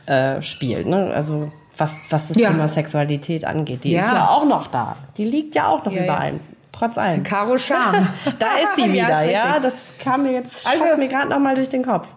[0.08, 0.88] äh, spielt.
[0.88, 1.12] Ne?
[1.16, 2.50] Also was, was das Ja.
[2.50, 3.86] Thema Sexualität angeht.
[3.86, 4.98] Die ist ja auch noch da.
[5.18, 6.18] Die liegt ja auch noch Ja, über ja.
[6.20, 6.40] allem.
[6.74, 7.24] Trotz allem.
[7.24, 8.08] Caro Scham.
[8.40, 9.60] Da ist sie wieder, ja.
[9.60, 12.08] Das kam mir jetzt, Also- mir gerade noch mal durch den Kopf.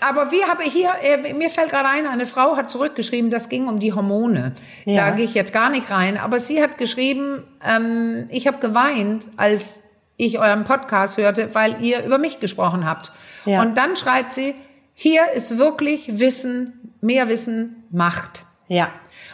[0.00, 3.66] Aber wir haben hier, äh, mir fällt gerade ein, eine Frau hat zurückgeschrieben, das ging
[3.66, 4.52] um die Hormone.
[4.84, 5.10] Ja.
[5.10, 6.16] Da gehe ich jetzt gar nicht rein.
[6.16, 9.80] Aber sie hat geschrieben, ähm, ich habe geweint, als
[10.16, 13.10] ich euren Podcast hörte, weil ihr über mich gesprochen habt.
[13.44, 13.60] Ja.
[13.60, 14.54] Und dann schreibt sie,
[14.94, 18.44] hier ist wirklich Wissen, mehr Wissen, Macht.
[18.68, 18.90] Ja.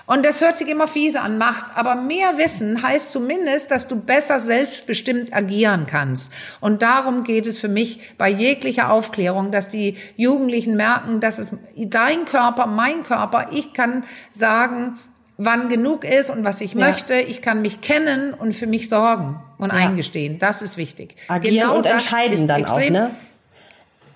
[0.07, 1.65] Und das hört sich immer fiese an, Macht.
[1.77, 6.31] Aber mehr Wissen heißt zumindest, dass du besser selbstbestimmt agieren kannst.
[6.61, 11.53] Und darum geht es für mich bei jeglicher Aufklärung, dass die Jugendlichen merken, dass es
[11.77, 14.99] dein Körper, mein Körper, ich kann sagen,
[15.39, 16.81] wann genug ist und was ich Ja.
[16.87, 17.15] möchte.
[17.15, 20.39] Ich kann mich kennen und für mich sorgen und eingestehen.
[20.39, 21.17] Das ist wichtig.
[21.29, 23.11] Agieren und das entscheiden ist dann extrem, auch, ne?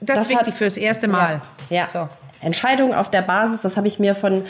[0.00, 1.40] Das, Das ist wichtig hat- fürs erste Mal.
[1.70, 1.76] Ja.
[1.84, 1.88] ja.
[1.90, 2.08] So.
[2.40, 4.44] Entscheidung auf der Basis, das habe ich mir von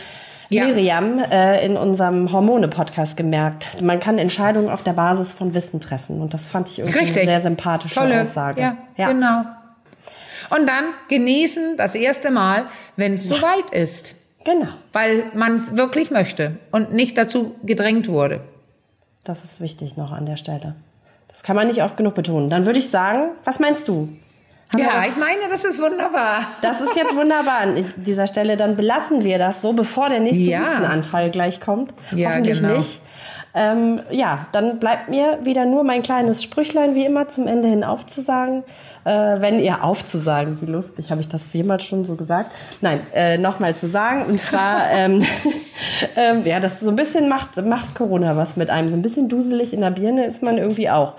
[0.51, 0.65] Ja.
[0.65, 3.83] Miriam äh, in unserem Hormone-Podcast gemerkt.
[3.83, 6.21] Man kann Entscheidungen auf der Basis von Wissen treffen.
[6.23, 7.23] Und das fand ich irgendwie Richtig.
[7.23, 8.23] eine sehr sympathische Tolle.
[8.23, 8.61] Aussage.
[8.97, 9.45] Ja, genau.
[10.51, 12.65] Und dann genießen das erste Mal,
[12.97, 14.15] wenn es soweit ist.
[14.45, 14.69] Genau.
[14.93, 18.41] Weil man es wirklich möchte und nicht dazu gedrängt wurde.
[19.25, 20.75] Das ist wichtig noch an der Stelle.
[21.29, 22.49] Das kann man nicht oft genug betonen.
[22.49, 24.09] Dann würde ich sagen, was meinst du?
[24.73, 26.43] Haben Ja, ich meine, das ist wunderbar.
[26.61, 28.57] Das ist jetzt wunderbar an dieser Stelle.
[28.57, 30.61] Dann belassen wir das so, bevor der nächste Ja.
[30.61, 31.95] Hustenanfall gleich kommt.
[32.13, 32.77] Ja, Hoffentlich genau.
[32.77, 33.01] nicht.
[33.55, 37.83] Ähm, ja, dann bleibt mir wieder nur mein kleines Sprüchlein wie immer zum Ende hin
[37.83, 38.63] aufzusagen.
[39.09, 42.51] Äh, wenn ihr aufzusagen, wie lustig, habe ich das jemals schon so gesagt?
[42.83, 44.27] Nein, äh, nochmal zu sagen.
[44.27, 45.25] Und zwar, ähm,
[46.17, 48.91] ähm, ja, das so ein bisschen macht, macht Corona was mit einem.
[48.91, 51.15] So ein bisschen duselig in der Birne ist man irgendwie auch.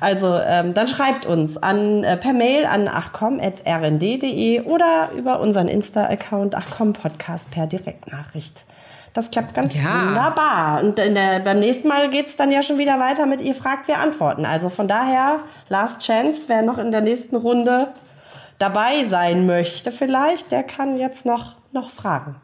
[0.00, 6.54] Also ähm, dann schreibt uns an, äh, per Mail an achcom.rnd.de oder über unseren Insta-Account
[6.54, 8.64] achcom-podcast per Direktnachricht.
[9.16, 10.06] Das klappt ganz Ja.
[10.08, 10.80] wunderbar.
[10.82, 13.88] Und der, beim nächsten Mal geht es dann ja schon wieder weiter mit ihr fragt,
[13.88, 14.44] wir antworten.
[14.44, 17.88] Also von daher, Last Chance, wer noch in der nächsten Runde
[18.58, 22.36] dabei sein möchte vielleicht, der kann jetzt noch, noch fragen.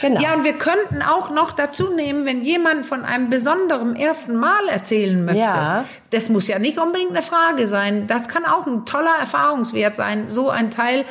[0.00, 0.20] Genau.
[0.20, 4.68] Ja, und wir könnten auch noch dazu nehmen, wenn jemand von einem besonderen ersten Mal
[4.68, 5.40] erzählen möchte.
[5.40, 5.84] Ja.
[6.10, 8.06] Das muss ja nicht unbedingt eine Frage sein.
[8.06, 11.04] Das kann auch ein toller Erfahrungswert sein, so ein Teil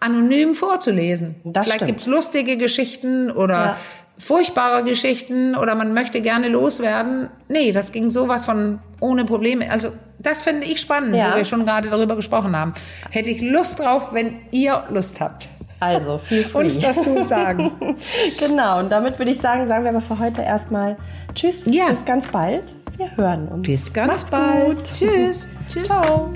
[0.00, 1.34] anonym vorzulesen.
[1.44, 1.90] Das Vielleicht stimmt.
[1.90, 3.76] gibt's lustige Geschichten oder Ja.
[4.18, 7.28] Furchtbare Geschichten oder man möchte gerne loswerden.
[7.48, 9.70] Nee, das ging sowas von ohne Probleme.
[9.70, 9.88] Also
[10.18, 11.32] das finde ich spannend, Ja.
[11.32, 12.74] wo wir schon gerade darüber gesprochen haben.
[13.10, 15.48] Hätte ich Lust drauf, wenn ihr Lust habt.
[15.80, 16.60] Also, viel free.
[16.64, 17.72] Uns das zu sagen.
[18.38, 20.96] genau, und damit würde ich sagen, sagen wir aber für heute erstmal
[21.34, 21.86] Tschüss, Ja.
[21.88, 22.74] bis ganz bald.
[22.98, 23.66] Wir hören uns.
[23.66, 24.76] Bis ganz Macht's bald.
[24.76, 24.84] Gut.
[24.84, 25.48] Tschüss.
[25.68, 25.88] Tschüss.
[25.88, 26.32] Ciao.